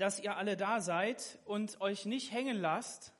[0.00, 3.12] dass ihr alle da seid und euch nicht hängen lasst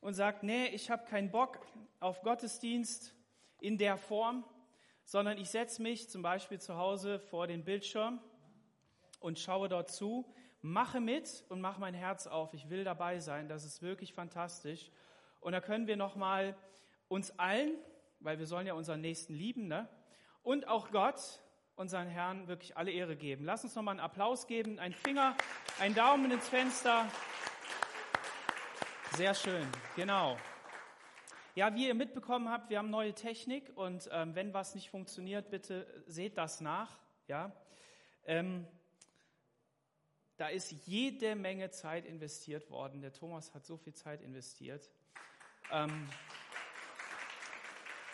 [0.00, 1.58] und sagt, nee, ich habe keinen Bock
[2.00, 3.14] auf Gottesdienst
[3.60, 4.42] in der Form,
[5.04, 8.18] sondern ich setze mich zum Beispiel zu Hause vor den Bildschirm
[9.20, 10.24] und schaue dort zu,
[10.62, 12.54] mache mit und mache mein Herz auf.
[12.54, 13.50] Ich will dabei sein.
[13.50, 14.90] Das ist wirklich fantastisch.
[15.40, 16.56] Und da können wir noch mal
[17.08, 17.74] uns allen,
[18.20, 19.86] weil wir sollen ja unseren Nächsten lieben, ne?
[20.42, 21.41] Und auch Gott,
[21.76, 23.44] unseren Herrn, wirklich alle Ehre geben.
[23.44, 25.36] Lass uns noch mal einen Applaus geben, einen Finger,
[25.78, 27.06] einen Daumen ins Fenster.
[29.14, 30.36] Sehr schön, genau.
[31.54, 35.50] Ja, wie ihr mitbekommen habt, wir haben neue Technik und ähm, wenn was nicht funktioniert,
[35.50, 36.98] bitte seht das nach.
[37.28, 37.52] Ja,
[38.24, 38.66] ähm,
[40.38, 43.02] da ist jede Menge Zeit investiert worden.
[43.02, 44.90] Der Thomas hat so viel Zeit investiert.
[45.70, 46.08] Ähm,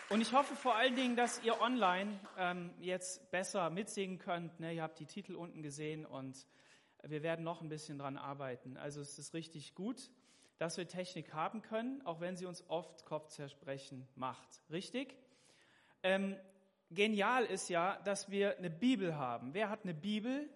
[0.09, 4.59] und ich hoffe vor allen Dingen, dass ihr online ähm, jetzt besser mitsingen könnt.
[4.59, 4.73] Ne?
[4.73, 6.47] Ihr habt die Titel unten gesehen und
[7.03, 8.75] wir werden noch ein bisschen dran arbeiten.
[8.75, 10.09] Also es ist richtig gut,
[10.57, 14.63] dass wir Technik haben können, auch wenn sie uns oft Kopfzersprechen macht.
[14.71, 15.15] Richtig?
[16.01, 16.35] Ähm,
[16.89, 19.53] genial ist ja, dass wir eine Bibel haben.
[19.53, 20.49] Wer hat eine Bibel?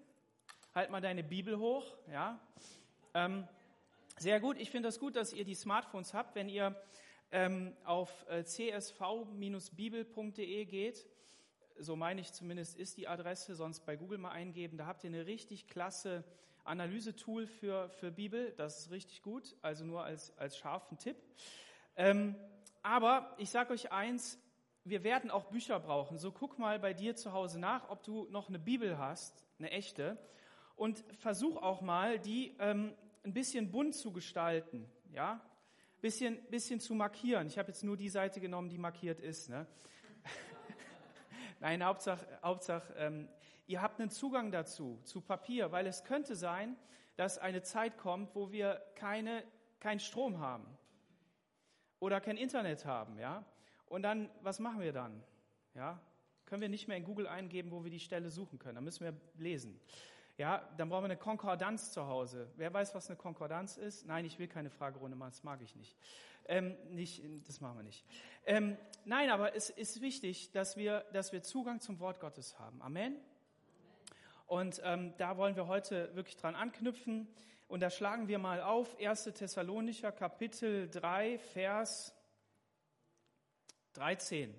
[0.73, 2.39] Halt mal deine Bibel hoch, ja.
[3.13, 3.47] Ähm,
[4.17, 4.57] sehr gut.
[4.57, 6.33] Ich finde das gut, dass ihr die Smartphones habt.
[6.33, 6.75] Wenn ihr
[7.33, 8.95] ähm, auf äh, csv-bibel.de
[10.65, 11.05] geht,
[11.79, 15.09] so meine ich zumindest ist die Adresse, sonst bei Google mal eingeben, da habt ihr
[15.09, 16.23] eine richtig klasse
[16.63, 18.53] Analysetool für, für Bibel.
[18.57, 21.17] Das ist richtig gut, also nur als, als scharfen Tipp.
[21.95, 22.35] Ähm,
[22.83, 24.39] aber ich sage euch eins,
[24.83, 26.19] wir werden auch Bücher brauchen.
[26.19, 29.71] So guck mal bei dir zu Hause nach, ob du noch eine Bibel hast, eine
[29.71, 30.19] echte.
[30.75, 35.41] Und versuch auch mal, die ähm, ein bisschen bunt zu gestalten, ja,
[36.03, 37.47] bisschen, bisschen zu markieren.
[37.47, 39.49] Ich habe jetzt nur die Seite genommen, die markiert ist.
[39.49, 39.65] Ne?
[41.61, 43.29] Nein, Hauptsache, Hauptsache ähm,
[43.67, 46.75] ihr habt einen Zugang dazu, zu Papier, weil es könnte sein,
[47.15, 49.45] dass eine Zeit kommt, wo wir keine,
[49.79, 50.67] keinen Strom haben
[51.99, 53.45] oder kein Internet haben, ja.
[53.85, 55.23] Und dann, was machen wir dann?
[55.73, 56.01] Ja,
[56.45, 58.75] können wir nicht mehr in Google eingeben, wo wir die Stelle suchen können.
[58.75, 59.79] Da müssen wir lesen.
[60.37, 62.51] Ja, dann brauchen wir eine Konkordanz zu Hause.
[62.55, 64.07] Wer weiß, was eine Konkordanz ist?
[64.07, 65.95] Nein, ich will keine Fragerunde machen, das mag ich nicht.
[66.45, 68.03] Ähm, nicht das machen wir nicht.
[68.45, 72.81] Ähm, nein, aber es ist wichtig, dass wir, dass wir Zugang zum Wort Gottes haben.
[72.81, 73.15] Amen.
[74.47, 77.27] Und ähm, da wollen wir heute wirklich dran anknüpfen.
[77.67, 79.25] Und da schlagen wir mal auf 1.
[79.35, 82.13] Thessalonicher Kapitel 3, Vers
[83.93, 84.53] 13.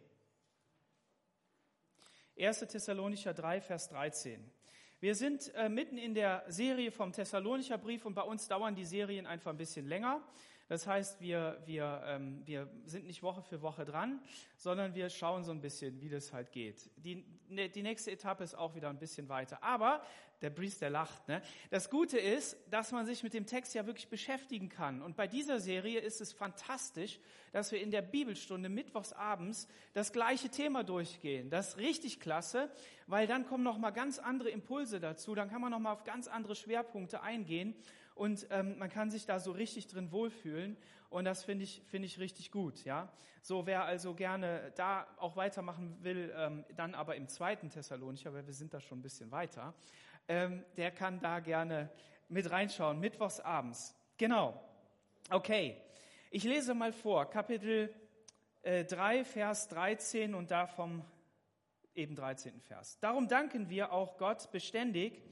[2.39, 2.59] 1.
[2.61, 4.51] Thessalonicher 3, Vers 13.
[5.04, 8.87] Wir sind äh, mitten in der Serie vom Thessalonicher Brief und bei uns dauern die
[8.87, 10.22] Serien einfach ein bisschen länger.
[10.69, 14.21] Das heißt, wir, wir, ähm, wir sind nicht Woche für Woche dran,
[14.57, 16.91] sondern wir schauen so ein bisschen, wie das halt geht.
[16.97, 19.63] Die, ne, die nächste Etappe ist auch wieder ein bisschen weiter.
[19.63, 20.03] Aber
[20.45, 21.27] der Briest, der lacht.
[21.27, 21.43] Ne?
[21.71, 25.01] Das Gute ist, dass man sich mit dem Text ja wirklich beschäftigen kann.
[25.01, 27.19] Und bei dieser Serie ist es fantastisch,
[27.53, 31.51] dass wir in der Bibelstunde mittwochs abends das gleiche Thema durchgehen.
[31.51, 32.71] Das ist richtig klasse,
[33.07, 35.35] weil dann kommen noch mal ganz andere Impulse dazu.
[35.35, 37.75] Dann kann man noch mal auf ganz andere Schwerpunkte eingehen
[38.15, 40.77] und ähm, man kann sich da so richtig drin wohlfühlen
[41.11, 43.13] und das finde ich finde ich richtig gut, ja.
[43.43, 48.47] So wer also gerne da auch weitermachen will, ähm, dann aber im zweiten Thessalonicher, weil
[48.47, 49.75] wir sind da schon ein bisschen weiter,
[50.29, 51.91] ähm, der kann da gerne
[52.29, 53.95] mit reinschauen, mittwochs abends.
[54.17, 54.59] Genau.
[55.31, 55.77] Okay,
[56.31, 57.95] ich lese mal vor, Kapitel
[58.63, 61.05] äh, 3, Vers 13 und da vom
[61.95, 62.61] eben 13.
[62.61, 62.99] Vers.
[63.01, 65.23] Darum danken wir auch Gott beständig,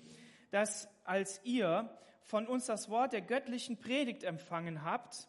[0.51, 1.91] dass als ihr
[2.25, 5.29] von uns das Wort der göttlichen Predigt empfangen habt,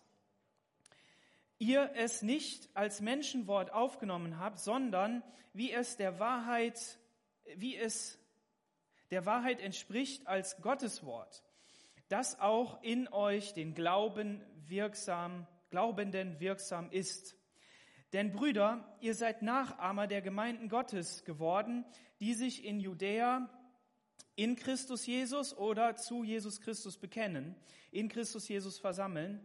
[1.60, 5.24] ihr es nicht als Menschenwort aufgenommen habt, sondern
[5.54, 7.00] wie es der Wahrheit,
[7.56, 8.20] wie es
[9.12, 11.44] der Wahrheit entspricht als Gotteswort,
[12.10, 17.36] das auch in euch den Glauben wirksam, Glaubenden wirksam ist.
[18.12, 21.86] Denn Brüder, ihr seid Nachahmer der Gemeinden Gottes geworden,
[22.20, 23.50] die sich in Judäa
[24.36, 27.56] in Christus Jesus oder zu Jesus Christus bekennen,
[27.92, 29.40] in Christus Jesus versammeln,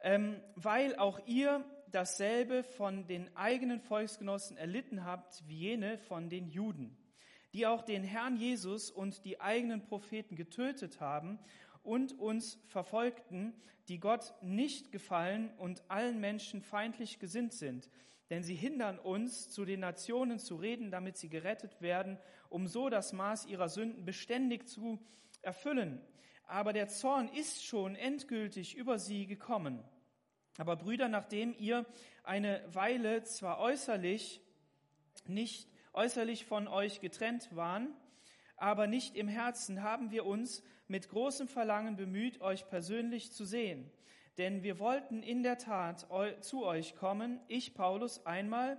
[0.00, 6.48] ähm, weil auch ihr dasselbe von den eigenen Volksgenossen erlitten habt wie jene von den
[6.48, 6.96] Juden,
[7.54, 11.38] die auch den Herrn Jesus und die eigenen Propheten getötet haben
[11.82, 13.54] und uns verfolgten,
[13.88, 17.88] die Gott nicht gefallen und allen Menschen feindlich gesinnt sind.
[18.28, 22.18] Denn sie hindern uns, zu den Nationen zu reden, damit sie gerettet werden,
[22.48, 24.98] um so das Maß ihrer Sünden beständig zu
[25.42, 26.00] erfüllen.
[26.46, 29.82] Aber der Zorn ist schon endgültig über sie gekommen.
[30.56, 31.86] Aber Brüder, nachdem ihr
[32.24, 34.40] eine Weile zwar äußerlich
[35.26, 37.92] nicht äußerlich von euch getrennt waren,
[38.56, 43.90] aber nicht im Herzen, haben wir uns mit großem Verlangen bemüht, euch persönlich zu sehen.
[44.36, 46.06] Denn wir wollten in der Tat
[46.40, 48.78] zu euch kommen, ich Paulus einmal,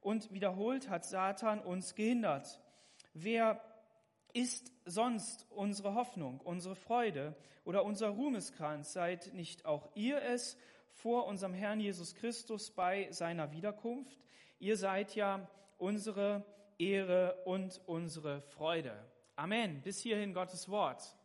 [0.00, 2.60] und wiederholt hat Satan uns gehindert.
[3.12, 3.60] Wer
[4.32, 7.34] ist sonst unsere Hoffnung, unsere Freude
[7.64, 8.92] oder unser Ruhmeskranz?
[8.92, 10.56] Seid nicht auch ihr es
[10.92, 14.18] vor unserem Herrn Jesus Christus bei seiner Wiederkunft?
[14.58, 15.48] Ihr seid ja
[15.78, 16.44] unsere
[16.78, 18.94] Ehre und unsere Freude.
[19.36, 19.80] Amen.
[19.82, 21.16] Bis hierhin Gottes Wort.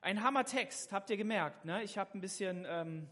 [0.00, 1.64] Ein Hammertext, habt ihr gemerkt.
[1.64, 1.82] Ne?
[1.82, 3.10] Ich habe ein bisschen ähm,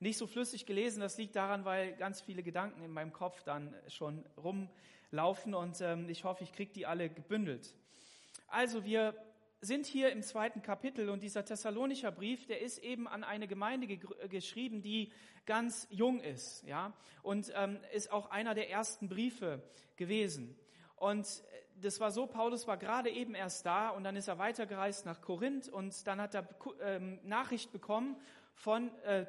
[0.00, 1.00] nicht so flüssig gelesen.
[1.00, 6.08] Das liegt daran, weil ganz viele Gedanken in meinem Kopf dann schon rumlaufen und ähm,
[6.08, 7.74] ich hoffe, ich kriege die alle gebündelt.
[8.48, 9.14] Also wir
[9.60, 13.86] sind hier im zweiten Kapitel und dieser Thessalonischer Brief, der ist eben an eine Gemeinde
[13.86, 13.98] ge
[14.28, 15.12] geschrieben, die
[15.46, 16.92] ganz jung ist, ja,
[17.22, 19.62] und ähm, ist auch einer der ersten Briefe
[19.96, 20.56] gewesen.
[20.94, 24.38] Und äh, das war so, Paulus war gerade eben erst da und dann ist er
[24.38, 26.48] weitergereist nach Korinth und dann hat er
[26.82, 28.16] ähm, Nachricht bekommen
[28.54, 29.26] von, äh,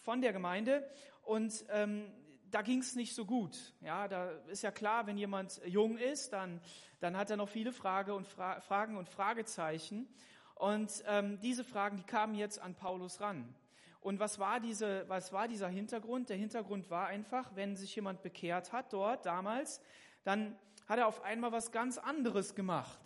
[0.00, 0.88] von der Gemeinde
[1.22, 2.12] und ähm,
[2.50, 3.56] da ging es nicht so gut.
[3.80, 6.60] Ja, da ist ja klar, wenn jemand jung ist, dann,
[6.98, 10.08] dann hat er noch viele Frage und Fra Fragen und Fragezeichen.
[10.56, 13.54] Und ähm, diese Fragen, die kamen jetzt an Paulus ran.
[14.00, 16.28] Und was war, diese, was war dieser Hintergrund?
[16.30, 19.80] Der Hintergrund war einfach, wenn sich jemand bekehrt hat dort damals,
[20.24, 23.00] dann hat er auf einmal was ganz anderes gemacht.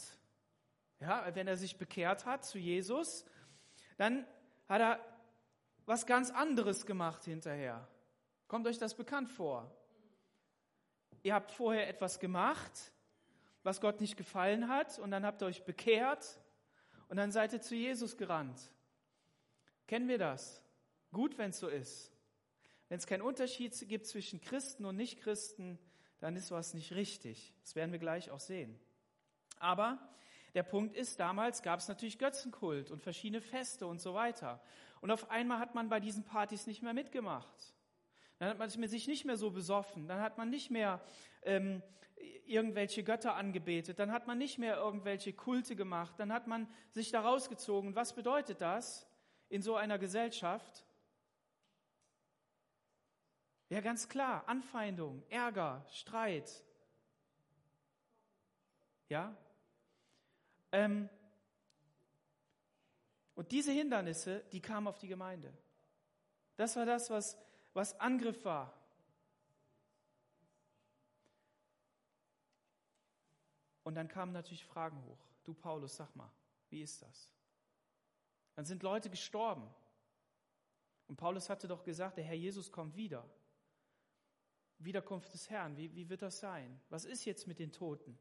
[1.01, 3.25] Ja, wenn er sich bekehrt hat zu Jesus,
[3.99, 4.27] dann
[4.69, 5.14] hat er
[5.87, 7.87] was ganz anderes gemacht hinterher.
[8.49, 9.71] Kommt euch das bekannt vor?
[11.23, 12.93] Ihr habt vorher etwas gemacht,
[13.63, 16.39] was Gott nicht gefallen hat, und dann habt ihr euch bekehrt
[17.09, 18.61] und dann seid ihr zu Jesus gerannt.
[19.87, 20.63] Kennen wir das?
[21.13, 22.13] Gut, wenn es so ist.
[22.89, 25.79] Wenn es keinen Unterschied gibt zwischen Christen und Nichtchristen,
[26.19, 27.55] dann ist was nicht richtig.
[27.63, 28.79] Das werden wir gleich auch sehen.
[29.59, 29.99] Aber
[30.55, 34.61] der Punkt ist, damals gab es natürlich Götzenkult und verschiedene Feste und so weiter.
[35.01, 37.75] Und auf einmal hat man bei diesen Partys nicht mehr mitgemacht.
[38.39, 40.07] Dann hat man sich nicht mehr so besoffen.
[40.07, 41.01] Dann hat man nicht mehr
[41.43, 41.83] ähm,
[42.47, 43.99] irgendwelche Götter angebetet.
[43.99, 46.15] Dann hat man nicht mehr irgendwelche Kulte gemacht.
[46.19, 47.95] Dann hat man sich da rausgezogen.
[47.95, 49.07] Was bedeutet das
[49.49, 50.85] in so einer Gesellschaft?
[53.69, 54.45] Ja, ganz klar.
[54.47, 56.65] Anfeindung, Ärger, Streit.
[59.09, 59.37] Ja?
[60.75, 61.09] Ähm,
[63.37, 65.57] und diese Hindernisse, die kamen auf die Gemeinde.
[66.57, 67.39] Das war das, was,
[67.75, 68.77] was Angriff war.
[73.85, 75.25] Und dann kamen natürlich Fragen hoch.
[75.45, 76.31] Du Paulus, sag mal,
[76.71, 77.31] wie ist das?
[78.57, 79.73] Dann sind Leute gestorben.
[81.07, 83.29] Und Paulus hatte doch gesagt, der Herr Jesus kommt wieder.
[84.79, 86.81] Wiederkunft des Herrn, wie, wie wird das sein?
[86.89, 88.19] Was ist jetzt mit den Toten?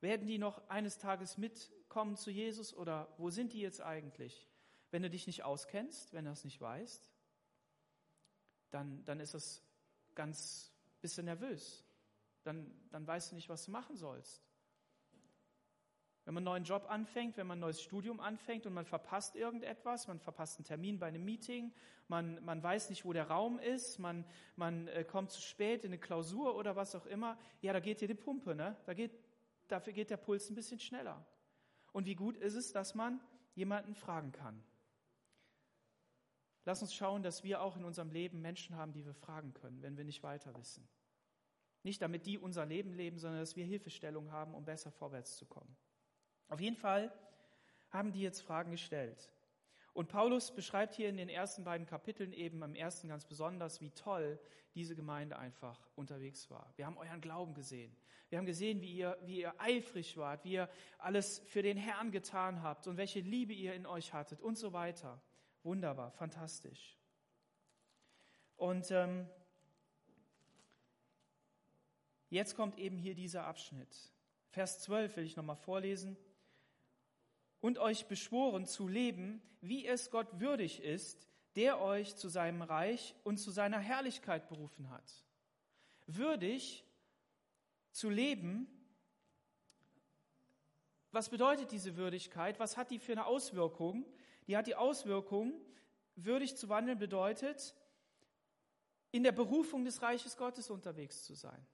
[0.00, 1.36] Werden die noch eines Tages
[1.86, 4.48] mitkommen zu Jesus oder wo sind die jetzt eigentlich?
[4.90, 7.08] Wenn du dich nicht auskennst, wenn du das nicht weißt,
[8.70, 9.62] dann, dann ist es
[10.16, 11.84] ganz bisschen nervös.
[12.42, 14.42] Dann, dann weißt du nicht, was du machen sollst.
[16.24, 19.36] Wenn man einen neuen Job anfängt, wenn man ein neues Studium anfängt und man verpasst
[19.36, 21.72] irgendetwas, man verpasst einen Termin bei einem Meeting,
[22.08, 24.24] man, man weiß nicht, wo der Raum ist, man,
[24.56, 28.00] man äh, kommt zu spät in eine Klausur oder was auch immer, ja, da geht
[28.00, 28.76] hier die Pumpe, ne?
[28.86, 29.12] Da geht,
[29.68, 31.24] dafür geht der Puls ein bisschen schneller.
[31.96, 33.22] Und wie gut ist es, dass man
[33.54, 34.62] jemanden fragen kann?
[36.66, 39.80] Lass uns schauen, dass wir auch in unserem Leben Menschen haben, die wir fragen können,
[39.80, 40.86] wenn wir nicht weiter wissen.
[41.84, 45.46] Nicht damit die unser Leben leben, sondern dass wir Hilfestellung haben, um besser vorwärts zu
[45.46, 45.74] kommen.
[46.48, 47.10] Auf jeden Fall
[47.88, 49.32] haben die jetzt Fragen gestellt.
[49.96, 53.92] Und Paulus beschreibt hier in den ersten beiden Kapiteln eben am ersten ganz besonders, wie
[53.92, 54.38] toll
[54.74, 56.70] diese Gemeinde einfach unterwegs war.
[56.76, 57.96] Wir haben euren Glauben gesehen.
[58.28, 62.10] Wir haben gesehen, wie ihr, wie ihr eifrig wart, wie ihr alles für den Herrn
[62.10, 65.18] getan habt und welche Liebe ihr in euch hattet und so weiter.
[65.62, 66.98] Wunderbar, fantastisch.
[68.56, 69.26] Und ähm,
[72.28, 74.12] jetzt kommt eben hier dieser Abschnitt.
[74.50, 76.18] Vers 12 will ich nochmal vorlesen
[77.60, 83.14] und euch beschworen zu leben, wie es Gott würdig ist, der euch zu seinem Reich
[83.24, 85.24] und zu seiner Herrlichkeit berufen hat.
[86.06, 86.84] Würdig
[87.90, 88.68] zu leben,
[91.10, 92.60] was bedeutet diese Würdigkeit?
[92.60, 94.04] Was hat die für eine Auswirkung?
[94.46, 95.58] Die hat die Auswirkung,
[96.14, 97.74] würdig zu wandeln bedeutet,
[99.12, 101.66] in der Berufung des Reiches Gottes unterwegs zu sein.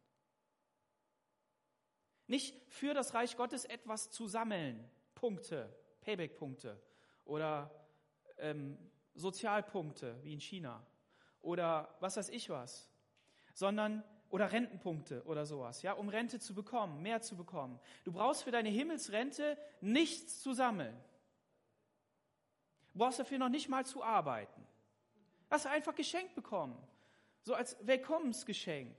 [2.29, 4.89] Nicht für das Reich Gottes etwas zu sammeln,
[5.23, 6.83] Punkte, Payback-Punkte
[7.25, 7.71] oder
[8.39, 8.77] ähm,
[9.15, 10.85] Sozialpunkte wie in China
[11.43, 12.91] oder was weiß ich was,
[13.55, 17.79] sondern oder Rentenpunkte oder sowas, ja, um Rente zu bekommen, mehr zu bekommen.
[18.03, 20.99] Du brauchst für deine Himmelsrente nichts zu sammeln.
[22.93, 24.67] Du brauchst dafür noch nicht mal zu arbeiten.
[25.49, 26.77] Hast du einfach geschenkt bekommen.
[27.43, 28.97] So als Willkommensgeschenk.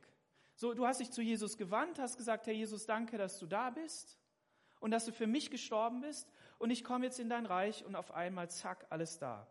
[0.56, 3.72] So, du hast dich zu Jesus gewandt, hast gesagt, Herr Jesus, danke, dass du da
[3.72, 4.23] bist
[4.84, 7.96] und dass du für mich gestorben bist und ich komme jetzt in dein Reich und
[7.96, 9.48] auf einmal zack, alles da.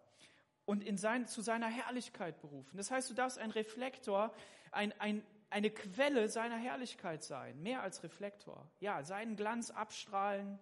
[0.66, 2.76] Und in sein, zu seiner Herrlichkeit berufen.
[2.76, 4.34] Das heißt, du darfst ein Reflektor,
[4.72, 8.68] ein, ein, eine Quelle seiner Herrlichkeit sein, mehr als Reflektor.
[8.78, 10.58] Ja, seinen Glanz abstrahlen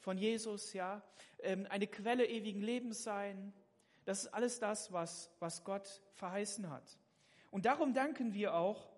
[0.00, 1.00] von Jesus, ja,
[1.38, 3.54] ähm, eine Quelle ewigen Lebens sein.
[4.04, 6.98] Das ist alles das, was, was Gott verheißen hat.
[7.50, 8.92] Und darum danken wir auch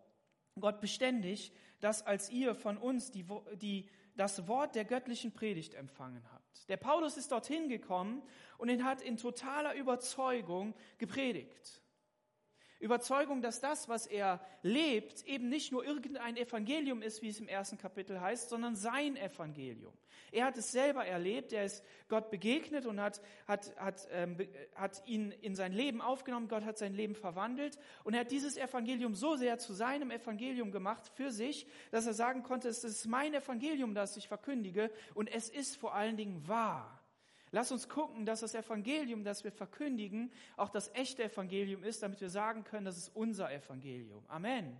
[0.58, 3.24] Gott beständig, dass als ihr von uns die,
[3.54, 6.68] die, das Wort der göttlichen Predigt empfangen habt.
[6.68, 8.22] Der Paulus ist dorthin gekommen
[8.58, 11.81] und ihn hat in totaler Überzeugung gepredigt.
[12.82, 17.46] Überzeugung, dass das, was er lebt, eben nicht nur irgendein Evangelium ist, wie es im
[17.46, 19.92] ersten Kapitel heißt, sondern sein Evangelium.
[20.32, 24.36] Er hat es selber erlebt, er ist Gott begegnet und hat, hat, hat, ähm,
[24.74, 28.56] hat ihn in sein Leben aufgenommen, Gott hat sein Leben verwandelt und er hat dieses
[28.56, 33.06] Evangelium so sehr zu seinem Evangelium gemacht für sich, dass er sagen konnte, es ist
[33.06, 37.01] mein Evangelium, das ich verkündige und es ist vor allen Dingen wahr.
[37.54, 42.20] Lass uns gucken, dass das Evangelium, das wir verkündigen, auch das echte Evangelium ist, damit
[42.22, 44.24] wir sagen können, das ist unser Evangelium.
[44.26, 44.74] Amen.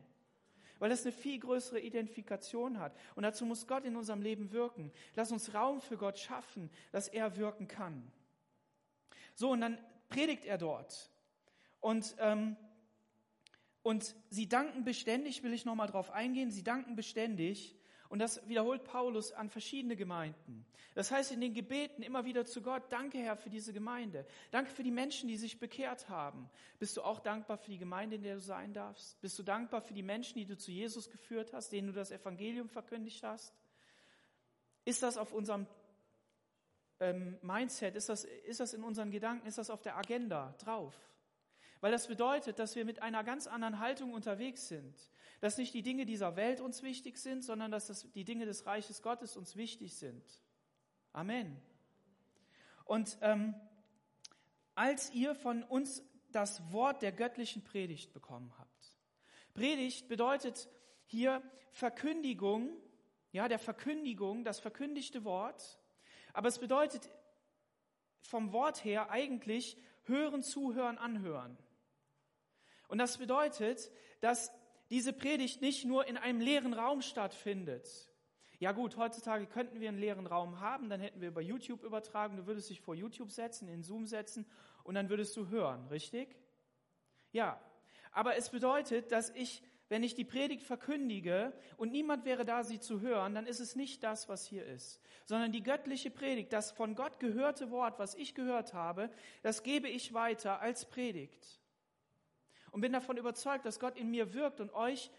[0.79, 2.97] Weil es eine viel größere Identifikation hat.
[3.15, 4.91] Und dazu muss Gott in unserem Leben wirken.
[5.15, 8.11] Lass uns Raum für Gott schaffen, dass er wirken kann.
[9.35, 11.11] So, und dann predigt er dort.
[11.81, 12.57] Und, ähm,
[13.83, 17.77] und sie danken beständig, will ich nochmal drauf eingehen, sie danken beständig
[18.13, 20.67] und das wiederholt Paulus an verschiedene Gemeinden.
[20.95, 24.27] Das heißt in den Gebeten immer wieder zu Gott, danke Herr für diese Gemeinde.
[24.51, 26.51] Danke für die Menschen, die sich bekehrt haben.
[26.79, 29.19] Bist du auch dankbar für die Gemeinde, in der du sein darfst?
[29.23, 32.11] Bist du dankbar für die Menschen, die du zu Jesus geführt hast, denen du das
[32.11, 33.55] Evangelium verkündigt hast?
[34.85, 35.67] Ist das auf unserem
[37.01, 40.95] ähm, Mindset, ist das, ist das in unseren Gedanken, ist das auf der Agenda drauf?
[41.81, 44.95] Weil das bedeutet, dass wir mit einer ganz anderen Haltung unterwegs sind
[45.43, 48.65] dass nicht die Dinge dieser Welt uns wichtig sind, sondern dass das, die Dinge des
[48.65, 50.23] Reiches Gottes uns wichtig sind.
[51.13, 51.61] Amen.
[52.85, 53.57] Und ähm,
[54.77, 58.97] als ihr von uns das Wort der göttlichen Predigt bekommen habt.
[59.53, 60.69] Predigt bedeutet
[61.07, 62.71] hier Verkündigung,
[63.33, 65.81] ja, der Verkündigung, das verkündigte Wort.
[66.35, 67.11] Aber es bedeutet
[68.21, 71.59] vom Wort her eigentlich hören, zuhören, anhören.
[72.87, 74.53] Und das bedeutet, dass
[74.93, 78.11] diese Predigt nicht nur in einem leeren Raum stattfindet.
[78.59, 82.37] Ja gut, heutzutage könnten wir einen leeren Raum haben, dann hätten wir über YouTube übertragen,
[82.37, 84.45] du würdest dich vor YouTube setzen, in Zoom setzen
[84.85, 86.37] und dann würdest du hören, richtig?
[87.33, 87.59] Ja,
[88.13, 92.79] aber es bedeutet, dass ich, wenn ich die Predigt verkündige und niemand wäre da, sie
[92.79, 96.71] zu hören, dann ist es nicht das, was hier ist, sondern die göttliche Predigt, das
[96.71, 101.62] von Gott gehörte Wort, was ich gehört habe, das gebe ich weiter als Predigt
[102.73, 105.11] und bin davon überzeugt, dass Gott in mir wirkt und euch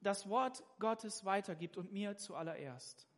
[0.00, 3.08] das Wort Gottes weitergibt und mir zuallererst.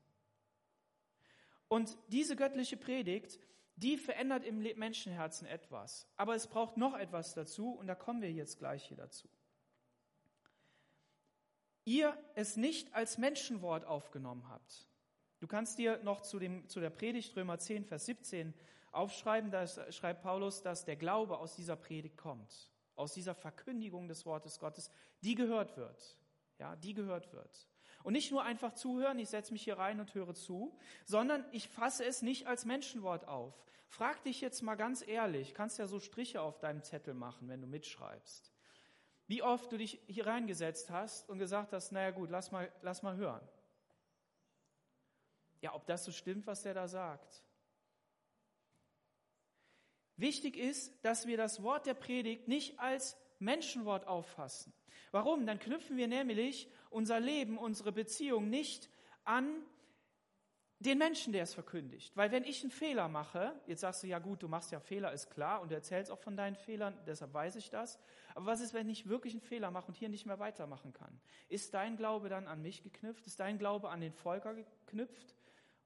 [1.69, 3.41] Und diese göttliche Predigt,
[3.77, 6.07] die verändert im Menschenherzen etwas.
[6.17, 9.29] Aber es braucht noch etwas dazu und da kommen wir jetzt gleich hier dazu.
[11.85, 14.87] Ihr es nicht als Menschenwort aufgenommen habt.
[15.41, 18.53] Du kannst dir noch zu, dem, zu der Predigt Römer 10, Vers 17
[18.93, 24.27] aufschreiben, da schreibt Paulus, dass der Glaube aus dieser Predigt kommt aus dieser Verkündigung des
[24.27, 24.91] Wortes Gottes,
[25.23, 26.17] die gehört wird.
[26.59, 27.69] Ja, die gehört wird.
[28.03, 31.69] Und nicht nur einfach zuhören, ich setze mich hier rein und höre zu, sondern ich
[31.69, 33.55] fasse es nicht als Menschenwort auf.
[33.89, 37.61] Frag dich jetzt mal ganz ehrlich, kannst ja so Striche auf deinem Zettel machen, wenn
[37.61, 38.53] du mitschreibst.
[39.27, 43.03] Wie oft du dich hier reingesetzt hast und gesagt hast, naja gut, lass mal, lass
[43.03, 43.47] mal hören.
[45.61, 47.43] Ja, ob das so stimmt, was der da sagt.
[50.19, 54.73] Wichtig ist, dass wir das Wort der Predigt nicht als Menschenwort auffassen.
[55.13, 55.47] Warum?
[55.47, 58.91] Dann knüpfen wir nämlich unser Leben, unsere Beziehung nicht
[59.25, 59.49] an
[60.81, 62.17] den Menschen, der es verkündigt.
[62.17, 65.13] Weil wenn ich einen Fehler mache, jetzt sagst du, ja gut, du machst ja Fehler,
[65.13, 67.99] ist klar, und du erzählst auch von deinen Fehlern, deshalb weiß ich das.
[68.35, 71.21] Aber was ist, wenn ich wirklich einen Fehler mache und hier nicht mehr weitermachen kann?
[71.49, 73.27] Ist dein Glaube dann an mich geknüpft?
[73.27, 75.35] Ist dein Glaube an den Volker geknüpft?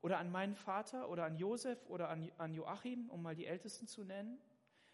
[0.02, 3.86] Oder an meinen Vater oder an Josef oder an, an Joachim, um mal die Ältesten
[3.86, 4.38] zu nennen?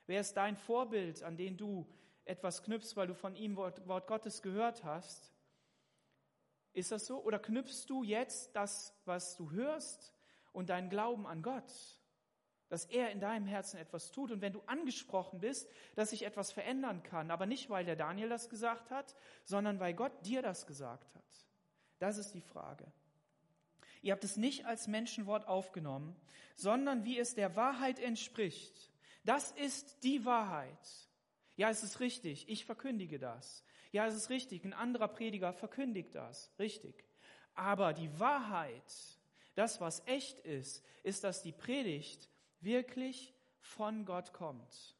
[0.07, 1.87] Wer ist dein Vorbild, an den du
[2.25, 5.33] etwas knüpfst, weil du von ihm Wort, Wort Gottes gehört hast?
[6.73, 7.23] Ist das so?
[7.23, 10.15] Oder knüpfst du jetzt das, was du hörst
[10.53, 11.73] und deinen Glauben an Gott?
[12.69, 16.53] dass er in deinem Herzen etwas tut und wenn du angesprochen bist, dass sich etwas
[16.53, 20.67] verändern kann, aber nicht weil der Daniel das gesagt hat, sondern weil Gott dir das
[20.67, 21.25] gesagt hat.
[21.99, 22.85] Das ist die Frage.
[24.03, 26.17] Ihr habt es nicht als Menschenwort aufgenommen,
[26.57, 28.93] sondern wie es der Wahrheit entspricht.
[29.25, 31.09] Das ist die Wahrheit.
[31.57, 33.65] Ja, es ist richtig, ich verkündige das.
[33.91, 36.53] Ja, es ist richtig, ein anderer Prediger verkündigt das.
[36.59, 37.05] Richtig.
[37.55, 38.83] Aber die Wahrheit,
[39.55, 42.29] das, was echt ist, ist, dass die Predigt
[42.61, 44.97] wirklich von Gott kommt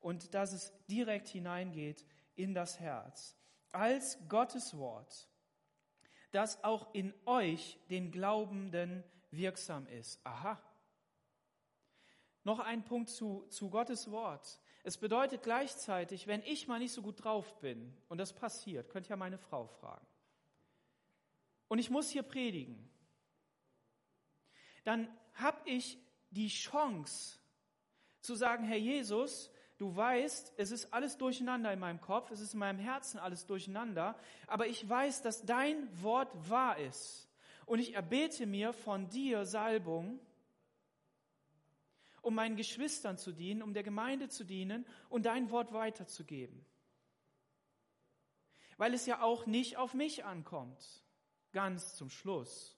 [0.00, 2.04] und dass es direkt hineingeht
[2.36, 3.36] in das Herz.
[3.72, 5.28] Als Gottes Wort,
[6.36, 10.20] das auch in euch, den Glaubenden, wirksam ist.
[10.24, 10.60] Aha.
[12.44, 14.60] Noch ein Punkt zu, zu Gottes Wort.
[14.84, 19.08] Es bedeutet gleichzeitig, wenn ich mal nicht so gut drauf bin, und das passiert, könnt
[19.08, 20.06] ja meine Frau fragen,
[21.68, 22.88] und ich muss hier predigen,
[24.84, 25.98] dann habe ich
[26.30, 27.38] die Chance
[28.20, 32.54] zu sagen, Herr Jesus, du weißt, es ist alles durcheinander in meinem Kopf, es ist
[32.54, 37.28] in meinem Herzen alles durcheinander, aber ich weiß, dass dein Wort wahr ist.
[37.66, 40.20] Und ich erbete mir von dir Salbung,
[42.22, 46.64] um meinen Geschwistern zu dienen, um der Gemeinde zu dienen und dein Wort weiterzugeben.
[48.76, 51.04] Weil es ja auch nicht auf mich ankommt,
[51.52, 52.76] ganz zum Schluss.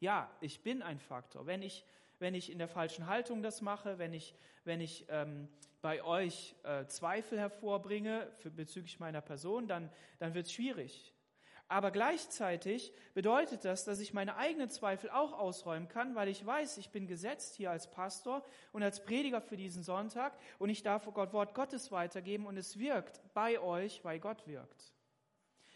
[0.00, 1.46] Ja, ich bin ein Faktor.
[1.46, 1.84] Wenn ich
[2.18, 4.34] wenn ich in der falschen Haltung das mache, wenn ich,
[4.64, 5.48] wenn ich ähm,
[5.82, 11.12] bei euch äh, Zweifel hervorbringe für, bezüglich meiner Person, dann, dann wird es schwierig.
[11.68, 16.78] Aber gleichzeitig bedeutet das, dass ich meine eigenen Zweifel auch ausräumen kann, weil ich weiß,
[16.78, 21.12] ich bin gesetzt hier als Pastor und als Prediger für diesen Sonntag und ich darf
[21.12, 24.92] Gott Wort Gottes weitergeben und es wirkt bei euch, weil Gott wirkt.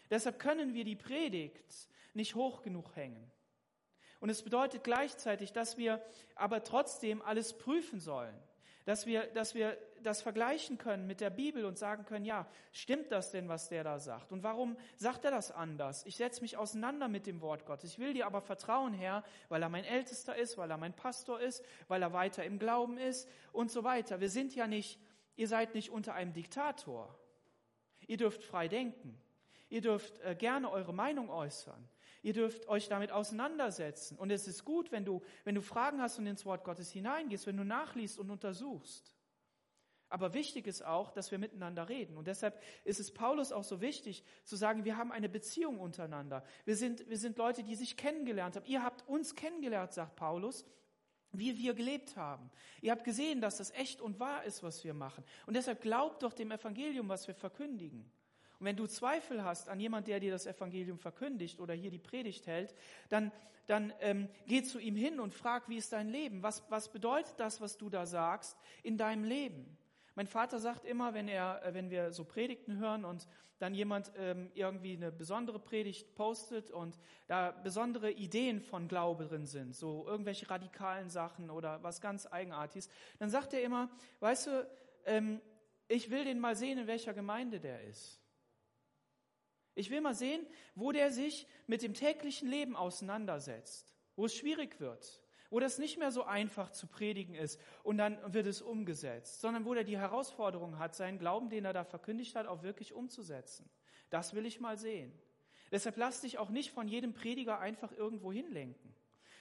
[0.09, 3.29] Deshalb können wir die Predigt nicht hoch genug hängen.
[4.21, 6.01] Und es bedeutet gleichzeitig, dass wir
[6.35, 8.35] aber trotzdem alles prüfen sollen.
[8.85, 13.11] Dass wir, dass wir das vergleichen können mit der Bibel und sagen können, ja, stimmt
[13.11, 14.31] das denn, was der da sagt?
[14.31, 16.05] Und warum sagt er das anders?
[16.05, 17.93] Ich setze mich auseinander mit dem Wort Gottes.
[17.93, 21.39] Ich will dir aber vertrauen, Herr, weil er mein Ältester ist, weil er mein Pastor
[21.39, 24.19] ist, weil er weiter im Glauben ist und so weiter.
[24.19, 24.99] Wir sind ja nicht,
[25.35, 27.17] ihr seid nicht unter einem Diktator.
[28.07, 29.19] Ihr dürft frei denken.
[29.69, 31.87] Ihr dürft äh, gerne eure Meinung äußern.
[32.23, 34.17] Ihr dürft euch damit auseinandersetzen.
[34.17, 37.47] Und es ist gut, wenn du, wenn du Fragen hast und ins Wort Gottes hineingehst,
[37.47, 39.15] wenn du nachliest und untersuchst.
[40.11, 42.17] Aber wichtig ist auch, dass wir miteinander reden.
[42.17, 46.43] Und deshalb ist es Paulus auch so wichtig zu sagen, wir haben eine Beziehung untereinander.
[46.65, 48.65] Wir sind, wir sind Leute, die sich kennengelernt haben.
[48.65, 50.65] Ihr habt uns kennengelernt, sagt Paulus,
[51.31, 52.51] wie wir gelebt haben.
[52.81, 55.23] Ihr habt gesehen, dass das echt und wahr ist, was wir machen.
[55.45, 58.11] Und deshalb glaubt doch dem Evangelium, was wir verkündigen.
[58.59, 61.99] Und wenn du Zweifel hast an jemand, der dir das Evangelium verkündigt oder hier die
[61.99, 62.75] Predigt hält,
[63.07, 63.31] dann,
[63.65, 66.43] dann ähm, geh zu ihm hin und frag, wie ist dein Leben?
[66.43, 69.77] Was, was bedeutet das, was du da sagst, in deinem Leben?
[70.15, 73.27] Mein Vater sagt immer, wenn er, äh, wenn wir so Predigten hören und
[73.59, 76.97] dann jemand ähm, irgendwie eine besondere Predigt postet und
[77.27, 82.89] da besondere Ideen von Glaube drin sind, so irgendwelche radikalen Sachen oder was ganz Eigenartiges,
[83.19, 84.67] dann sagt er immer, weißt du,
[85.05, 85.41] ähm,
[85.87, 88.19] ich will den mal sehen, in welcher Gemeinde der ist.
[89.75, 94.79] Ich will mal sehen, wo der sich mit dem täglichen Leben auseinandersetzt, wo es schwierig
[94.79, 95.20] wird,
[95.51, 99.65] wo das nicht mehr so einfach zu predigen ist und dann wird es umgesetzt, sondern
[99.65, 103.69] wo der die Herausforderung hat, seinen Glauben, den er da verkündigt hat, auch wirklich umzusetzen.
[104.09, 105.11] Das will ich mal sehen.
[105.69, 108.95] Deshalb lass dich auch nicht von jedem Prediger einfach irgendwo hinlenken,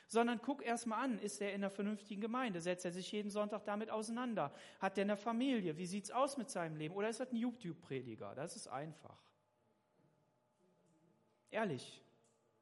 [0.08, 2.60] sondern guck erst mal an, ist er in einer vernünftigen Gemeinde?
[2.60, 4.52] Setzt er sich jeden Sonntag damit auseinander?
[4.80, 5.78] Hat der eine Familie?
[5.78, 6.96] Wie sieht's aus mit seinem Leben?
[6.96, 8.34] Oder ist er ein YouTube-Prediger?
[8.34, 9.16] Das ist einfach.
[11.52, 12.02] Ehrlich.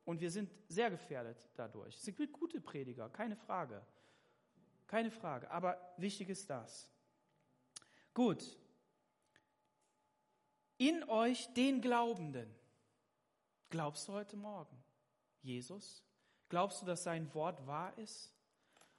[0.09, 1.95] Und wir sind sehr gefährdet dadurch.
[1.95, 3.85] Es sind gute Prediger, keine Frage.
[4.87, 5.51] Keine Frage.
[5.51, 6.89] Aber wichtig ist das.
[8.15, 8.57] Gut.
[10.79, 12.49] In euch den Glaubenden.
[13.69, 14.83] Glaubst du heute Morgen
[15.43, 16.03] Jesus?
[16.49, 18.33] Glaubst du, dass sein Wort wahr ist?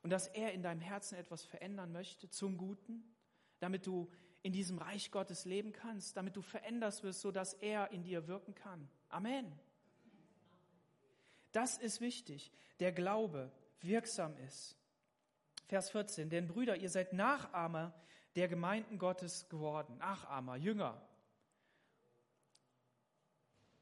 [0.03, 3.03] Und dass er in deinem Herzen etwas verändern möchte zum Guten?
[3.57, 4.11] Damit du
[4.43, 8.53] in diesem Reich Gottes leben kannst, damit du veränderst wirst, sodass er in dir wirken
[8.53, 8.87] kann.
[9.09, 9.59] Amen.
[11.51, 12.51] Das ist wichtig.
[12.79, 14.77] Der Glaube wirksam ist.
[15.67, 16.29] Vers 14.
[16.29, 17.93] Denn Brüder, ihr seid Nachahmer
[18.35, 19.97] der Gemeinden Gottes geworden.
[19.97, 21.01] Nachahmer, Jünger.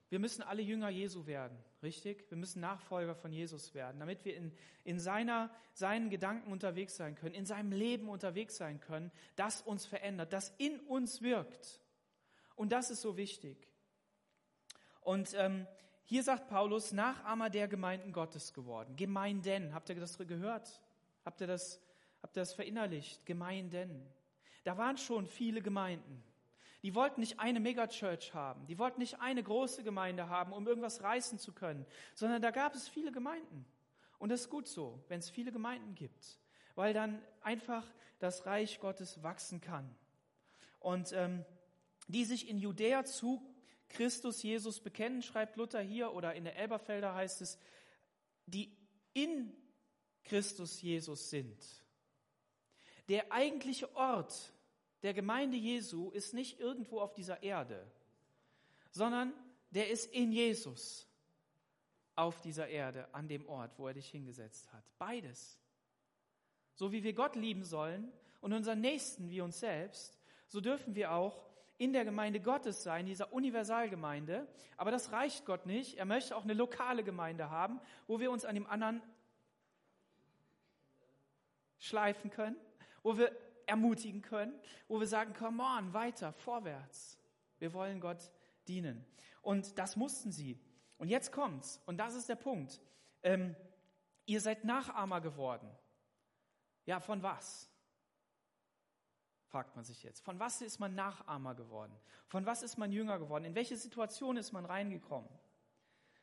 [0.09, 2.29] Wir müssen alle Jünger Jesu werden, richtig?
[2.29, 4.53] Wir müssen Nachfolger von Jesus werden, damit wir in,
[4.85, 9.85] in seiner, seinen Gedanken unterwegs sein können, in seinem Leben unterwegs sein können, das uns
[9.85, 11.81] verändert, das in uns wirkt.
[12.55, 13.67] Und das ist so wichtig.
[15.01, 15.67] Und ähm,
[16.07, 18.95] hier sagt Paulus, Nachahmer der Gemeinden Gottes geworden.
[18.95, 20.81] Gemeinden, habt ihr das gehört?
[21.25, 21.81] Habt ihr das,
[22.21, 23.25] Habt ihr das verinnerlicht?
[23.25, 24.05] Gemeinden.
[24.63, 26.23] Da waren schon viele Gemeinden.
[26.83, 28.65] Die wollten nicht eine Megachurch haben.
[28.67, 32.75] Die wollten nicht eine große Gemeinde haben, um irgendwas reißen zu können, sondern da gab
[32.75, 33.65] es viele Gemeinden.
[34.19, 36.39] Und das ist gut so, wenn es viele Gemeinden gibt,
[36.75, 37.85] weil dann einfach
[38.19, 39.93] das Reich Gottes wachsen kann.
[40.79, 41.45] Und ähm,
[42.07, 43.41] die sich in Judäa zu
[43.89, 47.57] Christus Jesus bekennen, schreibt Luther hier, oder in der Elberfelder heißt es,
[48.45, 48.75] die
[49.13, 49.55] in
[50.23, 51.57] Christus Jesus sind.
[53.07, 54.53] Der eigentliche Ort
[55.03, 57.89] der Gemeinde Jesu ist nicht irgendwo auf dieser Erde,
[58.91, 59.33] sondern
[59.69, 61.07] der ist in Jesus
[62.15, 64.83] auf dieser Erde, an dem Ort, wo er dich hingesetzt hat.
[64.97, 65.59] Beides.
[66.73, 71.11] So wie wir Gott lieben sollen und unseren Nächsten wie uns selbst, so dürfen wir
[71.11, 71.46] auch
[71.77, 74.47] in der Gemeinde Gottes sein, dieser Universalgemeinde.
[74.77, 75.97] Aber das reicht Gott nicht.
[75.97, 79.01] Er möchte auch eine lokale Gemeinde haben, wo wir uns an dem anderen
[81.77, 82.57] schleifen können,
[83.03, 83.31] wo wir
[83.67, 87.19] ermutigen können, wo wir sagen, come on, weiter, vorwärts.
[87.59, 88.31] Wir wollen Gott
[88.67, 89.05] dienen.
[89.41, 90.59] Und das mussten sie.
[90.97, 91.81] Und jetzt kommt's.
[91.85, 92.81] Und das ist der Punkt.
[93.21, 93.55] Ähm,
[94.25, 95.69] ihr seid Nachahmer geworden.
[96.85, 97.69] Ja, von was?
[99.47, 100.23] Fragt man sich jetzt.
[100.23, 101.93] Von was ist man Nachahmer geworden?
[102.27, 103.45] Von was ist man Jünger geworden?
[103.45, 105.29] In welche Situation ist man reingekommen?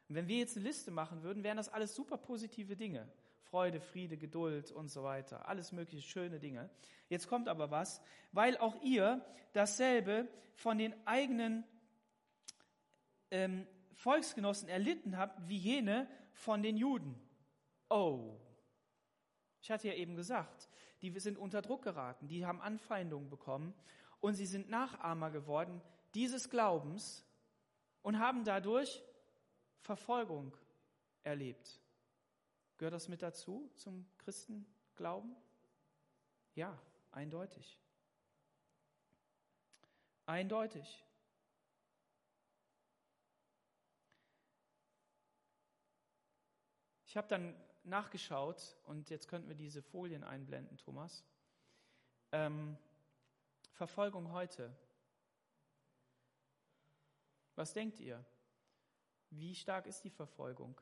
[0.09, 3.11] Und wenn wir jetzt eine Liste machen würden, wären das alles super positive Dinge.
[3.45, 5.49] Freude, Friede, Geduld und so weiter.
[5.49, 6.69] Alles mögliche schöne Dinge.
[7.09, 11.65] Jetzt kommt aber was, weil auch ihr dasselbe von den eigenen
[13.31, 17.19] ähm, Volksgenossen erlitten habt, wie jene von den Juden.
[17.89, 18.39] Oh.
[19.63, 20.69] Ich hatte ja eben gesagt,
[21.05, 23.75] die sind unter Druck geraten, die haben Anfeindungen bekommen
[24.21, 25.83] und sie sind Nachahmer geworden
[26.15, 27.27] dieses Glaubens
[28.03, 29.03] und haben dadurch
[29.81, 30.57] Verfolgung
[31.23, 31.79] erlebt.
[32.79, 35.37] Gehört das mit dazu zum Christenglauben?
[36.55, 37.79] Ja, eindeutig.
[40.25, 41.05] Eindeutig.
[47.07, 51.25] Ich habe dann nachgeschaut und jetzt könnten wir diese Folien einblenden, Thomas.
[52.33, 52.77] Ähm,
[53.73, 54.75] Verfolgung heute.
[57.57, 58.25] Was denkt ihr?
[59.31, 60.81] Wie stark ist die Verfolgung?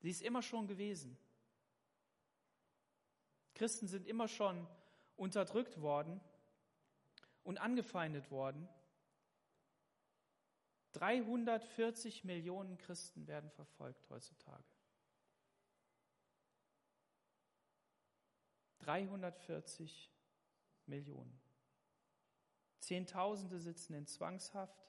[0.00, 1.16] Sie ist immer schon gewesen.
[3.54, 4.66] Christen sind immer schon
[5.16, 6.20] unterdrückt worden
[7.44, 8.68] und angefeindet worden.
[10.92, 14.64] 340 Millionen Christen werden verfolgt heutzutage.
[18.90, 20.10] 340
[20.86, 21.40] Millionen.
[22.80, 24.86] Zehntausende sitzen in Zwangshaft,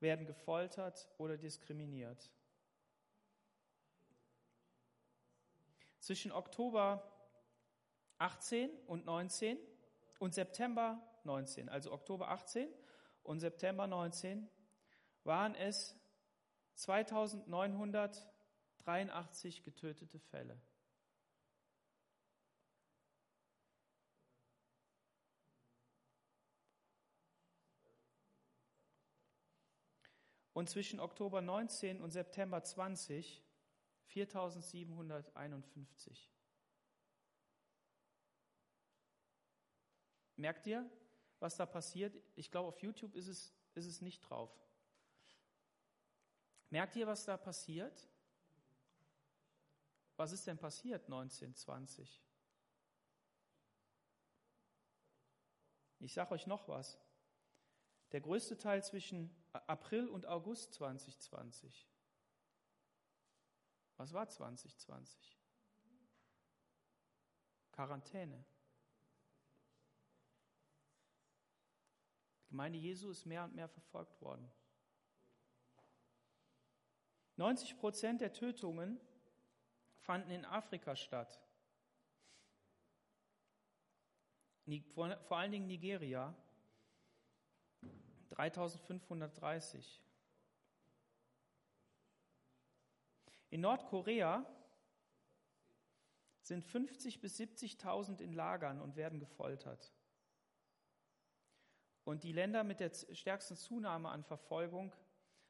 [0.00, 2.30] werden gefoltert oder diskriminiert.
[6.02, 7.02] zwischen Oktober
[8.18, 9.56] 18 und 19
[10.18, 12.68] und September 19, also Oktober 18
[13.22, 14.50] und September 19,
[15.22, 15.94] waren es
[16.74, 20.60] 2983 getötete Fälle.
[30.52, 33.42] Und zwischen Oktober 19 und September 20
[34.04, 36.30] 4751.
[40.36, 40.88] Merkt ihr,
[41.38, 42.14] was da passiert?
[42.34, 44.50] Ich glaube, auf YouTube ist es, ist es nicht drauf.
[46.68, 48.08] Merkt ihr, was da passiert?
[50.16, 52.22] Was ist denn passiert 1920?
[56.00, 56.98] Ich sage euch noch was.
[58.12, 59.34] Der größte Teil zwischen
[59.66, 61.88] April und August 2020
[64.02, 65.38] was war 2020?
[67.70, 68.44] Quarantäne.
[72.40, 74.50] Die Gemeinde Jesu ist mehr und mehr verfolgt worden.
[77.36, 79.00] 90 Prozent der Tötungen
[80.00, 81.40] fanden in Afrika statt.
[84.94, 86.34] Vor allen Dingen Nigeria.
[88.32, 90.02] 3530.
[93.50, 94.46] In Nordkorea
[96.42, 99.92] sind 50 bis 70.000 in Lagern und werden gefoltert.
[102.04, 104.92] Und die Länder mit der stärksten Zunahme an Verfolgung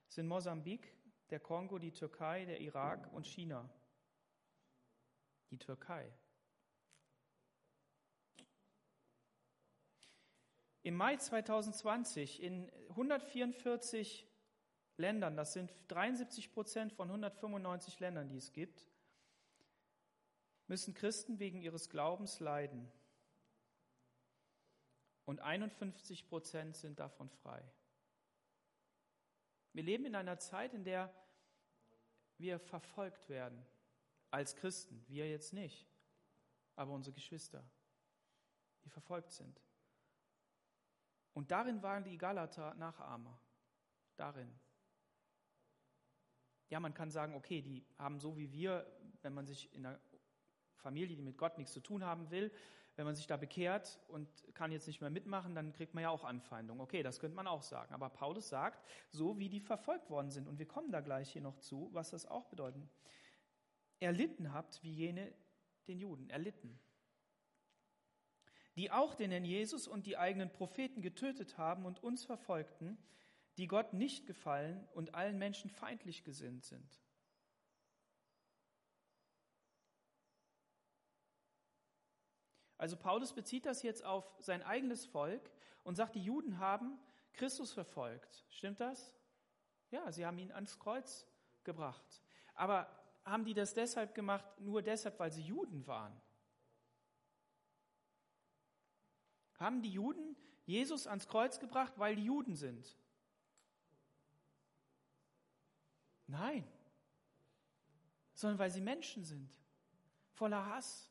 [0.09, 0.93] sind Mosambik,
[1.31, 3.71] der Kongo, die Türkei, der Irak und China.
[5.51, 6.13] Die Türkei.
[10.83, 14.27] Im Mai 2020 in 144
[14.97, 18.87] Ländern, das sind 73 Prozent von 195 Ländern, die es gibt,
[20.67, 22.91] müssen Christen wegen ihres Glaubens leiden.
[25.25, 27.63] Und 51 Prozent sind davon frei.
[29.73, 31.15] Wir leben in einer Zeit, in der
[32.39, 33.65] wir verfolgt werden.
[34.31, 35.05] Als Christen.
[35.09, 35.87] Wir jetzt nicht.
[36.75, 37.63] Aber unsere Geschwister,
[38.85, 39.61] die verfolgt sind.
[41.35, 43.39] Und darin waren die Galater Nachahmer.
[44.17, 44.53] Darin.
[46.69, 48.87] Ja, man kann sagen, okay, die haben so wie wir,
[49.23, 50.01] wenn man sich in einer
[50.77, 52.53] Familie, die mit Gott nichts zu tun haben will,
[52.97, 56.11] wenn man sich da bekehrt und kann jetzt nicht mehr mitmachen, dann kriegt man ja
[56.11, 56.81] auch Anfeindung.
[56.81, 57.95] Okay, das könnte man auch sagen.
[57.95, 60.47] Aber Paulus sagt, so wie die verfolgt worden sind.
[60.47, 62.83] Und wir kommen da gleich hier noch zu, was das auch bedeutet.
[64.01, 65.33] Erlitten habt, wie jene
[65.89, 66.79] den Juden, erlitten.
[68.77, 72.97] Die auch den Herrn Jesus und die eigenen Propheten getötet haben und uns verfolgten,
[73.59, 77.03] die Gott nicht gefallen und allen Menschen feindlich gesinnt sind.
[82.79, 85.53] Also Paulus bezieht das jetzt auf sein eigenes Volk
[85.85, 86.99] und sagt, die Juden haben
[87.33, 88.45] Christus verfolgt.
[88.49, 89.15] Stimmt das?
[89.91, 91.27] Ja, sie haben ihn ans Kreuz
[91.63, 92.23] gebracht.
[92.55, 92.89] Aber
[93.25, 96.21] haben die das deshalb gemacht, nur deshalb, weil sie Juden waren?
[99.63, 102.97] Haben die Juden Jesus ans Kreuz gebracht, weil die Juden sind?
[106.27, 106.67] Nein,
[108.35, 109.51] sondern weil sie Menschen sind,
[110.33, 111.11] voller Hass,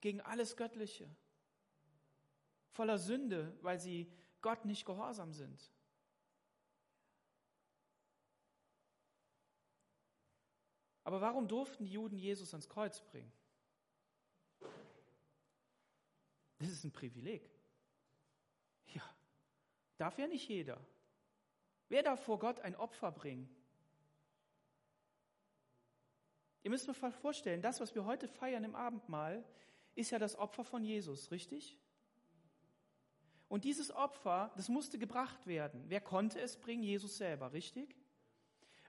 [0.00, 1.08] gegen alles Göttliche,
[2.70, 5.72] voller Sünde, weil sie Gott nicht gehorsam sind.
[11.02, 13.32] Aber warum durften die Juden Jesus ans Kreuz bringen?
[16.58, 17.48] Das ist ein Privileg.
[18.94, 19.02] Ja,
[19.96, 20.80] darf ja nicht jeder.
[21.88, 23.48] Wer darf vor Gott ein Opfer bringen?
[26.62, 29.44] Ihr müsst euch vorstellen, das, was wir heute feiern im Abendmahl,
[29.94, 31.78] ist ja das Opfer von Jesus, richtig?
[33.48, 35.82] Und dieses Opfer, das musste gebracht werden.
[35.88, 36.82] Wer konnte es bringen?
[36.82, 37.96] Jesus selber, richtig?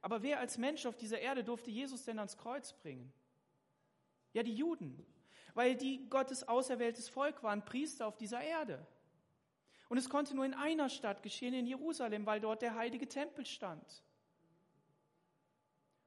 [0.01, 3.13] Aber wer als Mensch auf dieser Erde durfte Jesus denn ans Kreuz bringen?
[4.33, 5.05] Ja, die Juden,
[5.53, 8.85] weil die Gottes auserwähltes Volk waren, Priester auf dieser Erde.
[9.87, 13.45] Und es konnte nur in einer Stadt geschehen, in Jerusalem, weil dort der heilige Tempel
[13.45, 14.03] stand.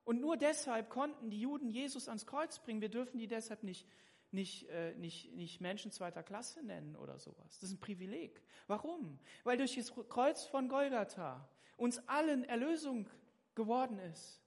[0.05, 2.81] Und nur deshalb konnten die Juden Jesus ans Kreuz bringen.
[2.81, 3.87] Wir dürfen die deshalb nicht
[4.33, 7.59] nicht, äh, nicht, nicht Menschen zweiter Klasse nennen oder sowas.
[7.61, 8.43] Das ist ein Privileg.
[8.67, 9.19] Warum?
[9.45, 13.09] Weil durch das Kreuz von Golgatha uns allen Erlösung
[13.55, 14.41] geworden ist.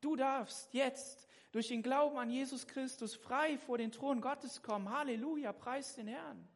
[0.00, 4.90] Du darfst jetzt durch den Glauben an Jesus Christus frei vor den Thron Gottes kommen.
[4.90, 6.48] Halleluja, preis den Herrn.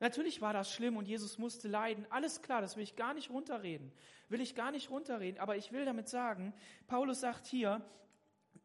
[0.00, 2.06] Natürlich war das schlimm und Jesus musste leiden.
[2.10, 3.92] Alles klar, das will ich gar nicht runterreden.
[4.28, 5.40] Will ich gar nicht runterreden.
[5.40, 6.52] Aber ich will damit sagen,
[6.86, 7.80] Paulus sagt hier,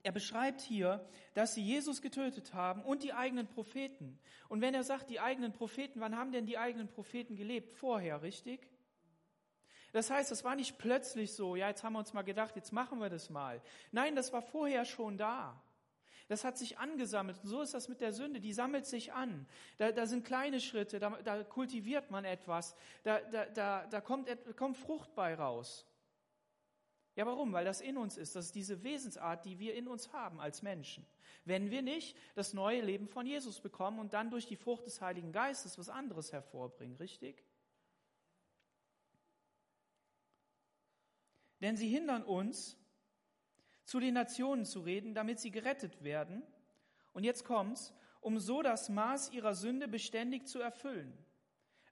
[0.04, 4.20] er beschreibt hier, dass sie Jesus getötet haben und die eigenen Propheten.
[4.48, 7.72] Und wenn er sagt, die eigenen Propheten, wann haben denn die eigenen Propheten gelebt?
[7.72, 8.68] Vorher, richtig?
[9.92, 12.72] Das heißt, es war nicht plötzlich so, ja, jetzt haben wir uns mal gedacht, jetzt
[12.72, 13.62] machen wir das mal.
[13.92, 15.62] Nein, das war vorher schon da.
[16.30, 17.40] Das hat sich angesammelt.
[17.42, 18.40] Und so ist das mit der Sünde.
[18.40, 19.48] Die sammelt sich an.
[19.80, 22.76] Da, da sind kleine Schritte, da, da kultiviert man etwas.
[23.04, 25.88] Da, da, da, da kommt, kommt Frucht bei raus.
[27.16, 27.52] Ja, warum?
[27.52, 28.36] Weil das in uns ist.
[28.36, 31.04] Das ist diese Wesensart, die wir in uns haben als Menschen.
[31.46, 35.02] Wenn wir nicht das neue Leben von Jesus bekommen und dann durch die Frucht des
[35.02, 37.44] Heiligen Geistes was anderes hervorbringen, richtig?
[41.62, 42.78] Denn sie hindern uns,
[43.86, 46.44] zu den Nationen zu reden, damit sie gerettet werden.
[47.12, 51.18] Und jetzt kommt's, um so das Maß ihrer Sünde beständig zu erfüllen.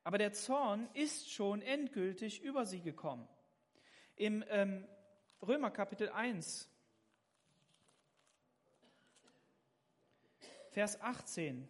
[0.03, 3.27] Aber der Zorn ist schon endgültig über sie gekommen.
[4.15, 4.88] Im ähm,
[5.41, 6.69] Römer Kapitel 1,
[10.69, 11.67] Vers 18.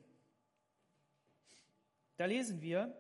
[2.18, 2.94] Da lesen wir,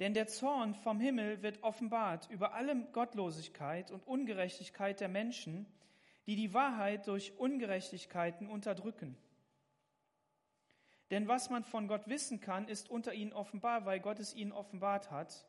[0.00, 5.66] denn der Zorn vom Himmel wird offenbart über alle Gottlosigkeit und Ungerechtigkeit der Menschen,
[6.26, 9.16] die die Wahrheit durch Ungerechtigkeiten unterdrücken.
[11.10, 14.52] Denn was man von Gott wissen kann, ist unter ihnen offenbar, weil Gott es ihnen
[14.52, 15.46] offenbart hat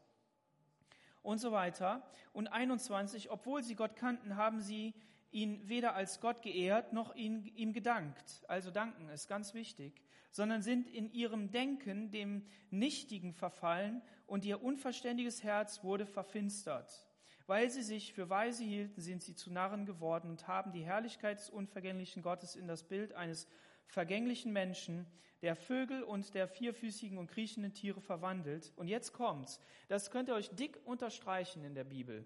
[1.24, 2.04] und so weiter.
[2.34, 4.94] Und 21, obwohl sie Gott kannten, haben sie
[5.32, 8.44] ihn weder als Gott geehrt noch ihn, ihm gedankt.
[8.48, 14.64] Also danken ist ganz wichtig, sondern sind in ihrem Denken dem Nichtigen verfallen und ihr
[14.64, 17.08] unverständiges Herz wurde verfinstert.
[17.48, 21.40] Weil sie sich für weise hielten, sind sie zu Narren geworden und haben die Herrlichkeit
[21.40, 23.48] des unvergänglichen Gottes in das Bild eines
[23.88, 25.06] vergänglichen Menschen,
[25.42, 28.74] der Vögel und der vierfüßigen und kriechenden Tiere verwandelt.
[28.76, 29.60] Und jetzt kommt's.
[29.88, 32.26] Das könnt ihr euch dick unterstreichen in der Bibel.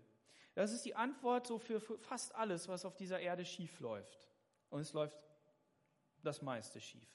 [0.59, 4.27] Das ist die Antwort so für fast alles, was auf dieser Erde schief läuft.
[4.69, 5.17] Und es läuft
[6.21, 7.07] das meiste schief.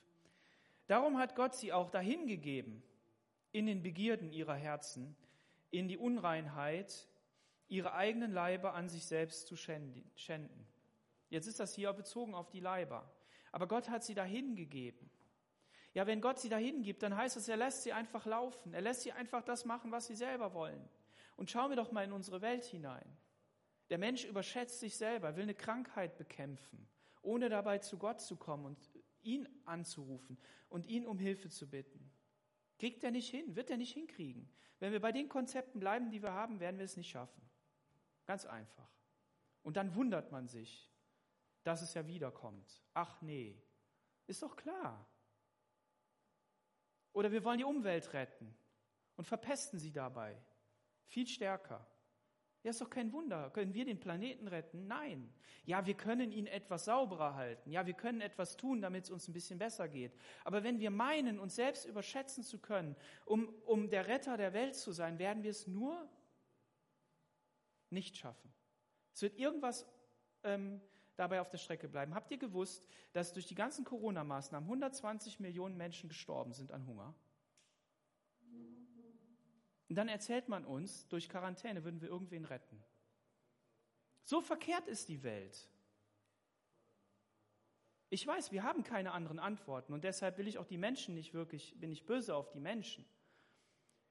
[0.87, 2.83] Darum hat Gott sie auch dahingegeben
[3.53, 5.15] in den Begierden ihrer Herzen,
[5.71, 7.07] in die Unreinheit,
[7.69, 10.67] ihre eigenen Leiber an sich selbst zu schänden.
[11.29, 13.13] Jetzt ist das hier bezogen auf die Leiber.
[13.53, 15.11] Aber Gott hat sie dahin gegeben.
[15.93, 18.73] Ja, wenn Gott sie dahin gibt, dann heißt es, er lässt sie einfach laufen.
[18.73, 20.89] Er lässt sie einfach das machen, was sie selber wollen.
[21.37, 23.19] Und schauen wir doch mal in unsere Welt hinein.
[23.91, 26.89] Der Mensch überschätzt sich selber, will eine Krankheit bekämpfen,
[27.23, 28.79] ohne dabei zu Gott zu kommen und
[29.23, 32.11] ihn anzurufen und ihn um Hilfe zu bitten.
[32.79, 34.51] Kriegt er nicht hin, wird er nicht hinkriegen.
[34.81, 37.43] Wenn wir bei den Konzepten bleiben, die wir haben, werden wir es nicht schaffen.
[38.27, 38.91] Ganz einfach.
[39.63, 40.91] Und dann wundert man sich,
[41.63, 42.83] dass es ja wiederkommt.
[42.93, 43.63] Ach nee,
[44.27, 45.09] ist doch klar.
[47.13, 48.55] Oder wir wollen die Umwelt retten
[49.17, 50.37] und verpesten sie dabei.
[51.07, 51.87] Viel stärker.
[52.65, 53.51] Ja, ist doch kein Wunder.
[53.51, 54.87] Können wir den Planeten retten?
[54.87, 55.31] Nein.
[55.67, 57.71] Ja, wir können ihn etwas sauberer halten.
[57.71, 60.17] Ja, wir können etwas tun, damit es uns ein bisschen besser geht.
[60.45, 62.97] Aber wenn wir meinen, uns selbst überschätzen zu können,
[63.27, 66.09] um, um der Retter der Welt zu sein, werden wir es nur
[67.91, 68.51] nicht schaffen.
[69.13, 69.87] Es wird irgendwas
[70.43, 70.81] ähm,
[71.17, 72.15] dabei auf der Strecke bleiben.
[72.15, 77.15] Habt ihr gewusst, dass durch die ganzen Corona-Maßnahmen 120 Millionen Menschen gestorben sind an Hunger?
[79.89, 82.83] Und dann erzählt man uns, durch Quarantäne würden wir irgendwen retten.
[84.23, 85.69] So verkehrt ist die Welt.
[88.09, 91.35] Ich weiß, wir haben keine anderen Antworten und deshalb will ich auch die Menschen nicht
[91.35, 93.05] wirklich, bin ich böse auf die Menschen.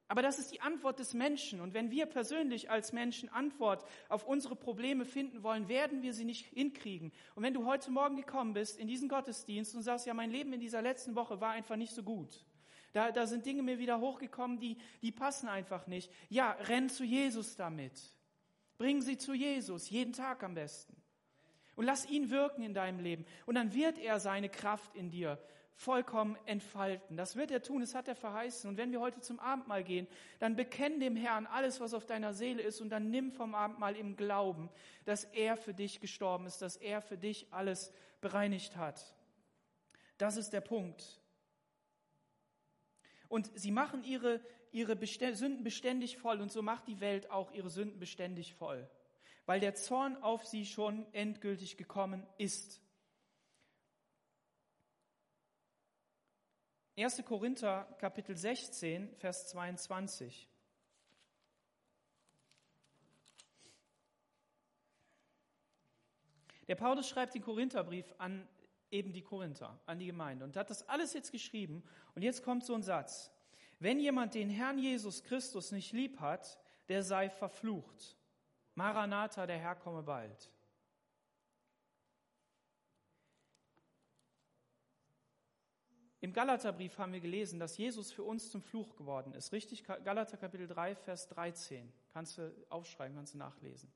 [0.09, 1.61] Aber das ist die Antwort des Menschen.
[1.61, 6.25] Und wenn wir persönlich als Menschen Antwort auf unsere Probleme finden wollen, werden wir sie
[6.25, 7.11] nicht hinkriegen.
[7.35, 10.53] Und wenn du heute Morgen gekommen bist in diesen Gottesdienst und sagst, ja, mein Leben
[10.53, 12.45] in dieser letzten Woche war einfach nicht so gut.
[12.93, 16.11] Da, da sind Dinge mir wieder hochgekommen, die, die passen einfach nicht.
[16.29, 17.99] Ja, renn zu Jesus damit.
[18.77, 20.95] Bring sie zu Jesus, jeden Tag am besten.
[21.75, 23.25] Und lass ihn wirken in deinem Leben.
[23.45, 25.39] Und dann wird er seine Kraft in dir
[25.75, 27.17] vollkommen entfalten.
[27.17, 28.69] Das wird er tun, das hat er verheißen.
[28.69, 30.07] Und wenn wir heute zum Abendmahl gehen,
[30.39, 33.95] dann bekenn dem Herrn alles, was auf deiner Seele ist und dann nimm vom Abendmahl
[33.95, 34.69] im Glauben,
[35.05, 39.15] dass er für dich gestorben ist, dass er für dich alles bereinigt hat.
[40.17, 41.19] Das ist der Punkt.
[43.33, 44.41] Und sie machen ihre,
[44.71, 44.95] ihre
[45.33, 48.87] Sünden beständig voll und so macht die Welt auch ihre Sünden beständig voll,
[49.47, 52.79] weil der Zorn auf sie schon endgültig gekommen ist.
[56.95, 57.25] 1.
[57.25, 60.47] Korinther Kapitel 16, Vers 22.
[66.67, 68.47] Der Paulus schreibt den Korintherbrief an
[68.93, 71.83] eben die Korinther, an die Gemeinde und hat das alles jetzt geschrieben.
[72.15, 73.31] Und jetzt kommt so ein Satz.
[73.79, 78.15] Wenn jemand den Herrn Jesus Christus nicht lieb hat, der sei verflucht.
[78.75, 80.49] Maranatha, der Herr komme bald.
[86.21, 89.51] Im Galaterbrief haben wir gelesen, dass Jesus für uns zum Fluch geworden ist.
[89.51, 89.83] Richtig?
[89.83, 91.91] Galater Kapitel 3, Vers 13.
[92.13, 93.91] Kannst du aufschreiben, kannst du nachlesen.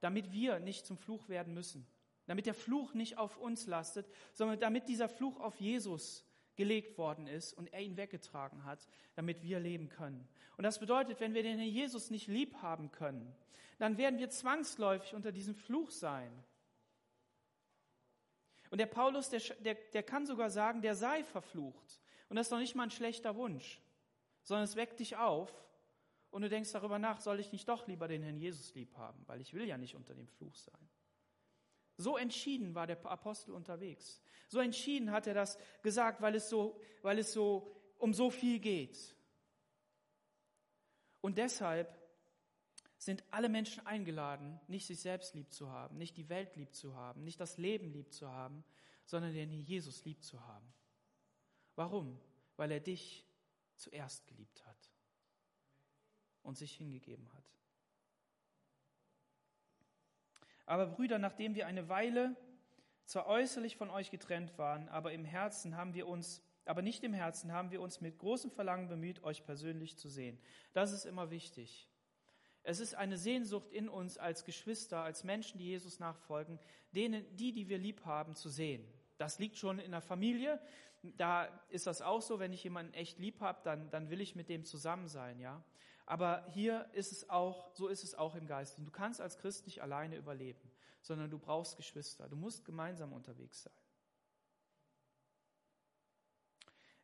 [0.00, 1.86] Damit wir nicht zum Fluch werden müssen.
[2.30, 7.26] Damit der Fluch nicht auf uns lastet, sondern damit dieser Fluch auf Jesus gelegt worden
[7.26, 10.28] ist und er ihn weggetragen hat, damit wir leben können.
[10.56, 13.34] Und das bedeutet, wenn wir den Herrn Jesus nicht lieb haben können,
[13.80, 16.30] dann werden wir zwangsläufig unter diesem Fluch sein.
[18.70, 22.00] Und der Paulus, der, der, der kann sogar sagen, der sei verflucht.
[22.28, 23.82] Und das ist noch nicht mal ein schlechter Wunsch,
[24.44, 25.52] sondern es weckt dich auf
[26.30, 29.20] und du denkst darüber nach, soll ich nicht doch lieber den Herrn Jesus lieb haben,
[29.26, 30.88] weil ich will ja nicht unter dem Fluch sein.
[32.00, 34.20] So entschieden war der Apostel unterwegs.
[34.48, 38.58] So entschieden hat er das gesagt, weil es so, weil es so um so viel
[38.58, 39.14] geht.
[41.20, 41.94] Und deshalb
[42.96, 46.96] sind alle Menschen eingeladen, nicht sich selbst lieb zu haben, nicht die Welt lieb zu
[46.96, 48.64] haben, nicht das Leben lieb zu haben,
[49.04, 50.72] sondern den Jesus lieb zu haben.
[51.76, 52.18] Warum?
[52.56, 53.26] Weil er dich
[53.76, 54.90] zuerst geliebt hat
[56.42, 57.59] und sich hingegeben hat.
[60.70, 62.36] Aber Brüder, nachdem wir eine Weile
[63.04, 67.12] zwar äußerlich von euch getrennt waren, aber im Herzen haben wir uns, aber nicht im
[67.12, 70.38] Herzen haben wir uns mit großem Verlangen bemüht, euch persönlich zu sehen.
[70.72, 71.90] Das ist immer wichtig.
[72.62, 76.60] Es ist eine Sehnsucht in uns als Geschwister, als Menschen, die Jesus nachfolgen,
[76.92, 78.86] denen, die, die wir lieb haben, zu sehen.
[79.18, 80.60] Das liegt schon in der Familie.
[81.02, 84.36] Da ist das auch so, wenn ich jemanden echt lieb habe, dann, dann will ich
[84.36, 85.64] mit dem zusammen sein, ja.
[86.10, 88.76] Aber hier ist es auch, so ist es auch im Geist.
[88.76, 92.28] Du kannst als Christ nicht alleine überleben, sondern du brauchst Geschwister.
[92.28, 93.72] Du musst gemeinsam unterwegs sein.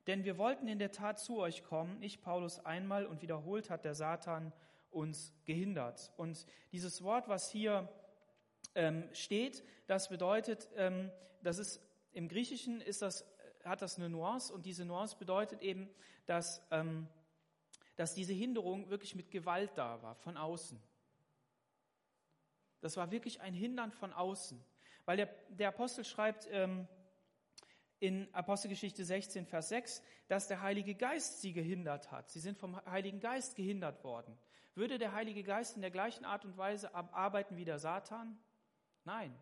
[0.08, 3.84] Denn wir wollten in der Tat zu euch kommen, ich Paulus einmal und wiederholt hat
[3.84, 4.52] der Satan
[4.90, 6.12] uns gehindert.
[6.16, 7.88] Und dieses Wort, was hier
[8.74, 11.12] ähm, steht, das bedeutet, ähm,
[11.44, 11.80] das ist
[12.12, 13.24] Im Griechischen ist das,
[13.62, 15.88] hat das eine Nuance und diese Nuance bedeutet eben,
[16.24, 17.06] dass, ähm,
[17.96, 20.80] dass diese Hinderung wirklich mit Gewalt da war, von außen.
[22.80, 24.62] Das war wirklich ein Hindern von außen.
[25.06, 26.86] Weil der, der Apostel schreibt ähm,
[27.98, 32.30] in Apostelgeschichte 16, Vers 6, dass der Heilige Geist sie gehindert hat.
[32.30, 34.36] Sie sind vom Heiligen Geist gehindert worden.
[34.74, 38.38] Würde der Heilige Geist in der gleichen Art und Weise arbeiten wie der Satan?
[39.04, 39.34] Nein.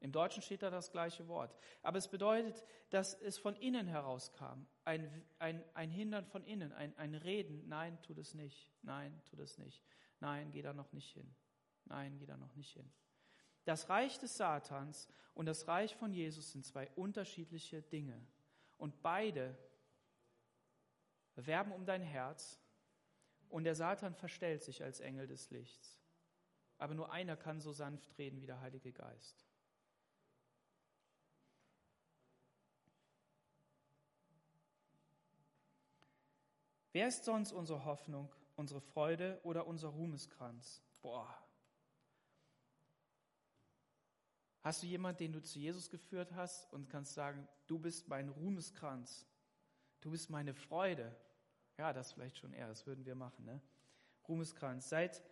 [0.00, 1.56] Im Deutschen steht da das gleiche Wort.
[1.82, 4.66] Aber es bedeutet, dass es von innen herauskam.
[4.84, 7.66] Ein, ein, ein Hindern von innen, ein, ein Reden.
[7.68, 8.70] Nein, tu das nicht.
[8.82, 9.82] Nein, tu das nicht.
[10.20, 11.34] Nein, geh da noch nicht hin.
[11.86, 12.90] Nein, geh da noch nicht hin.
[13.64, 18.26] Das Reich des Satans und das Reich von Jesus sind zwei unterschiedliche Dinge.
[18.76, 19.56] Und beide
[21.36, 22.60] werben um dein Herz
[23.48, 26.00] und der Satan verstellt sich als Engel des Lichts.
[26.76, 29.46] Aber nur einer kann so sanft reden wie der Heilige Geist.
[36.94, 40.82] Wer ist sonst unsere Hoffnung, unsere Freude oder unser Ruhmeskranz?
[41.02, 41.28] Boah,
[44.64, 48.30] Hast du jemanden, den du zu Jesus geführt hast und kannst sagen, du bist mein
[48.30, 49.26] Ruhmeskranz,
[50.00, 51.14] du bist meine Freude?
[51.76, 53.44] Ja, das vielleicht schon eher, das würden wir machen.
[53.44, 53.60] Ne?
[54.26, 54.88] Ruhmeskranz.
[54.88, 55.22] Seid,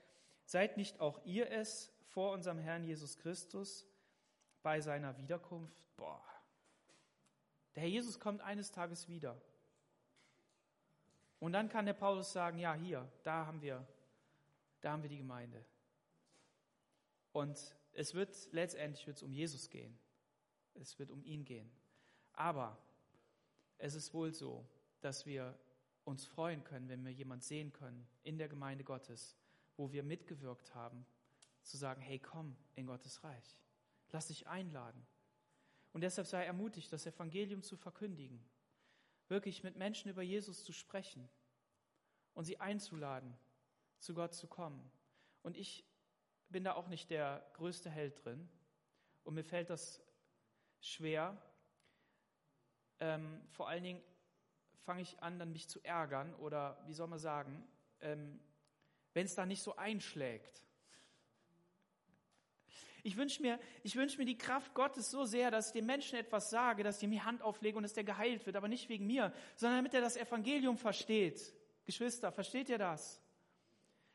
[0.45, 3.87] seid nicht auch ihr es vor unserem Herrn Jesus Christus
[4.63, 5.89] bei seiner Wiederkunft?
[5.97, 6.23] Boah.
[7.75, 9.41] Der Herr Jesus kommt eines Tages wieder.
[11.43, 13.85] Und dann kann der Paulus sagen, ja, hier, da haben wir,
[14.81, 15.65] da haben wir die Gemeinde.
[17.33, 19.99] Und es wird letztendlich wird es um Jesus gehen.
[20.75, 21.69] Es wird um ihn gehen.
[22.33, 22.79] Aber
[23.77, 24.65] es ist wohl so,
[25.01, 25.59] dass wir
[26.05, 29.37] uns freuen können, wenn wir jemand sehen können in der Gemeinde Gottes,
[29.77, 31.05] wo wir mitgewirkt haben,
[31.65, 33.59] zu sagen, hey, komm in Gottes Reich.
[34.13, 35.05] Lass dich einladen.
[35.93, 38.49] Und deshalb sei ermutigt, das Evangelium zu verkündigen,
[39.33, 41.29] wirklich mit Menschen über Jesus zu sprechen
[42.35, 43.35] und sie einzuladen,
[43.99, 44.93] zu Gott zu kommen.
[45.43, 45.85] Und ich
[46.51, 48.49] bin da auch nicht der größte Held drin
[49.25, 50.03] und mir fällt das
[50.81, 51.41] schwer.
[53.01, 54.03] Ähm, vor allen Dingen
[54.85, 57.67] fange ich an, dann mich zu ärgern oder wie soll man sagen,
[58.01, 58.39] ähm,
[59.15, 60.63] wenn es da nicht so einschlägt.
[63.05, 66.19] Ich wünsche mir, ich wünsche mir die Kraft Gottes so sehr, dass ich den Menschen
[66.19, 68.89] etwas sage, dass ich ihm die Hand auflege und dass der geheilt wird, aber nicht
[68.89, 71.53] wegen mir, sondern damit er das Evangelium versteht.
[71.85, 73.21] Geschwister, versteht ihr das?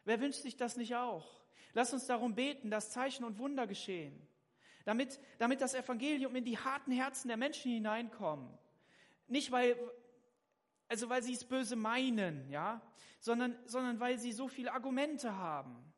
[0.06, 1.42] Wer wünscht sich das nicht auch?
[1.74, 4.26] Lass uns darum beten, dass Zeichen und Wunder geschehen,
[4.86, 8.58] damit, damit das Evangelium in die harten Herzen der Menschen hineinkommt.
[9.28, 9.78] Nicht weil,
[10.88, 12.82] also weil sie es böse meinen, ja,
[13.20, 15.94] sondern, sondern weil sie so viele Argumente haben.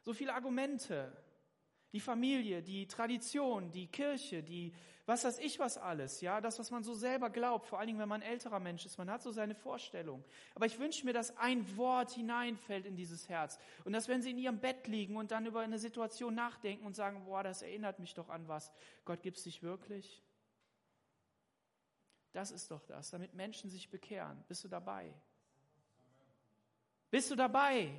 [0.00, 1.14] So viele Argumente.
[1.92, 4.74] Die Familie, die Tradition, die Kirche, die,
[5.06, 7.98] was weiß ich was alles, ja, das, was man so selber glaubt, vor allen Dingen,
[7.98, 10.22] wenn man ein älterer Mensch ist, man hat so seine Vorstellung.
[10.54, 14.32] Aber ich wünsche mir, dass ein Wort hineinfällt in dieses Herz und dass, wenn sie
[14.32, 18.00] in ihrem Bett liegen und dann über eine Situation nachdenken und sagen, boah, das erinnert
[18.00, 18.70] mich doch an was,
[19.06, 20.22] Gott gibt es dich wirklich?
[22.32, 24.44] Das ist doch das, damit Menschen sich bekehren.
[24.46, 25.14] Bist du dabei?
[27.10, 27.90] Bist du dabei?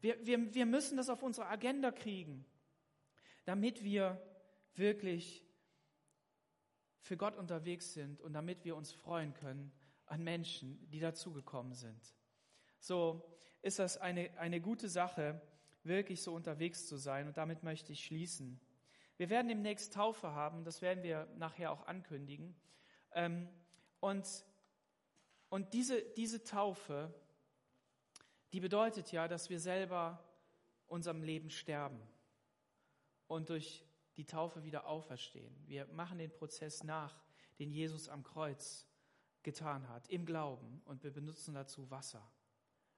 [0.00, 2.44] Wir, wir, wir müssen das auf unsere Agenda kriegen,
[3.44, 4.20] damit wir
[4.74, 5.44] wirklich
[7.00, 9.72] für Gott unterwegs sind und damit wir uns freuen können
[10.06, 12.00] an Menschen, die dazugekommen sind.
[12.78, 13.22] So
[13.62, 15.40] ist das eine, eine gute Sache,
[15.82, 17.26] wirklich so unterwegs zu sein.
[17.26, 18.60] Und damit möchte ich schließen.
[19.16, 22.54] Wir werden demnächst Taufe haben, das werden wir nachher auch ankündigen.
[23.12, 23.48] Ähm,
[24.00, 24.26] und,
[25.48, 27.14] und diese, diese Taufe,
[28.52, 30.22] die bedeutet ja, dass wir selber
[30.86, 32.00] unserem Leben sterben
[33.26, 33.84] und durch
[34.16, 35.54] die Taufe wieder auferstehen.
[35.66, 37.22] Wir machen den Prozess nach,
[37.58, 38.86] den Jesus am Kreuz
[39.42, 40.82] getan hat, im Glauben.
[40.84, 42.30] Und wir benutzen dazu Wasser.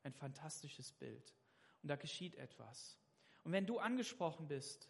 [0.03, 1.35] Ein fantastisches Bild.
[1.83, 2.99] Und da geschieht etwas.
[3.45, 4.89] Und wenn du angesprochen bist,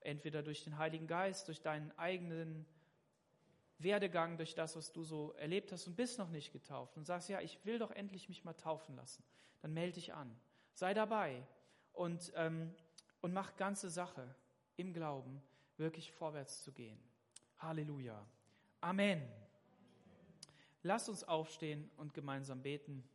[0.00, 2.66] entweder durch den Heiligen Geist, durch deinen eigenen
[3.78, 7.28] Werdegang, durch das, was du so erlebt hast und bist noch nicht getauft und sagst,
[7.28, 9.22] ja, ich will doch endlich mich mal taufen lassen,
[9.60, 10.34] dann melde dich an.
[10.72, 11.46] Sei dabei
[11.92, 12.74] und, ähm,
[13.20, 14.34] und mach ganze Sache
[14.76, 15.42] im Glauben
[15.76, 16.98] wirklich vorwärts zu gehen.
[17.58, 18.26] Halleluja.
[18.80, 19.22] Amen.
[20.82, 23.06] Lass uns aufstehen und gemeinsam beten.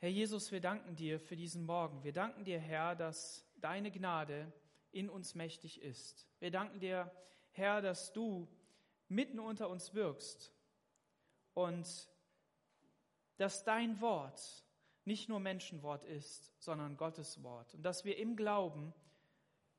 [0.00, 2.04] Herr Jesus, wir danken dir für diesen Morgen.
[2.04, 4.52] Wir danken dir, Herr, dass deine Gnade
[4.92, 6.26] in uns mächtig ist.
[6.40, 7.10] Wir danken dir,
[7.50, 8.48] Herr, dass du
[9.08, 10.52] mitten unter uns wirkst
[11.54, 12.08] und
[13.36, 14.64] dass dein Wort
[15.04, 17.74] nicht nur Menschenwort ist, sondern Gottes Wort.
[17.74, 18.92] Und dass wir im Glauben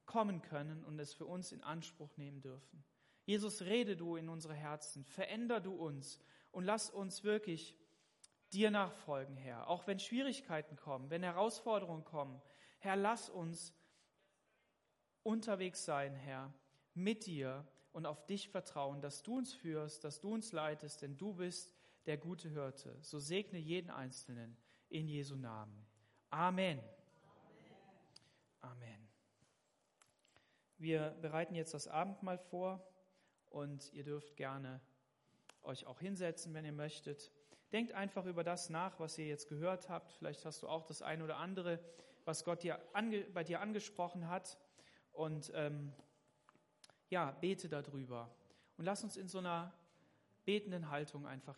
[0.06, 2.84] kommen können und es für uns in Anspruch nehmen dürfen.
[3.26, 6.20] Jesus, rede du in unsere Herzen, veränder du uns
[6.52, 7.78] und lass uns wirklich
[8.52, 9.68] dir nachfolgen, Herr.
[9.68, 12.42] Auch wenn Schwierigkeiten kommen, wenn Herausforderungen kommen,
[12.80, 13.76] Herr, lass uns
[15.24, 16.54] unterwegs sein, Herr,
[16.94, 21.18] mit dir und auf dich vertrauen, dass du uns führst, dass du uns leitest, denn
[21.18, 21.74] du bist
[22.06, 22.98] der gute Hirte.
[23.02, 24.58] So segne jeden Einzelnen
[24.90, 25.86] in Jesu Namen.
[26.30, 26.80] Amen.
[28.62, 29.08] Amen.
[30.78, 32.88] Wir bereiten jetzt das Abendmahl vor
[33.50, 34.82] und ihr dürft gerne
[35.62, 37.32] euch auch hinsetzen, wenn ihr möchtet.
[37.72, 40.12] Denkt einfach über das nach, was ihr jetzt gehört habt.
[40.14, 41.80] Vielleicht hast du auch das eine oder andere,
[42.26, 42.80] was Gott dir
[43.34, 44.58] bei dir angesprochen hat.
[45.20, 45.92] Und ähm,
[47.10, 48.30] ja, bete darüber.
[48.78, 49.74] Und lass uns in so einer
[50.46, 51.58] betenden Haltung einfach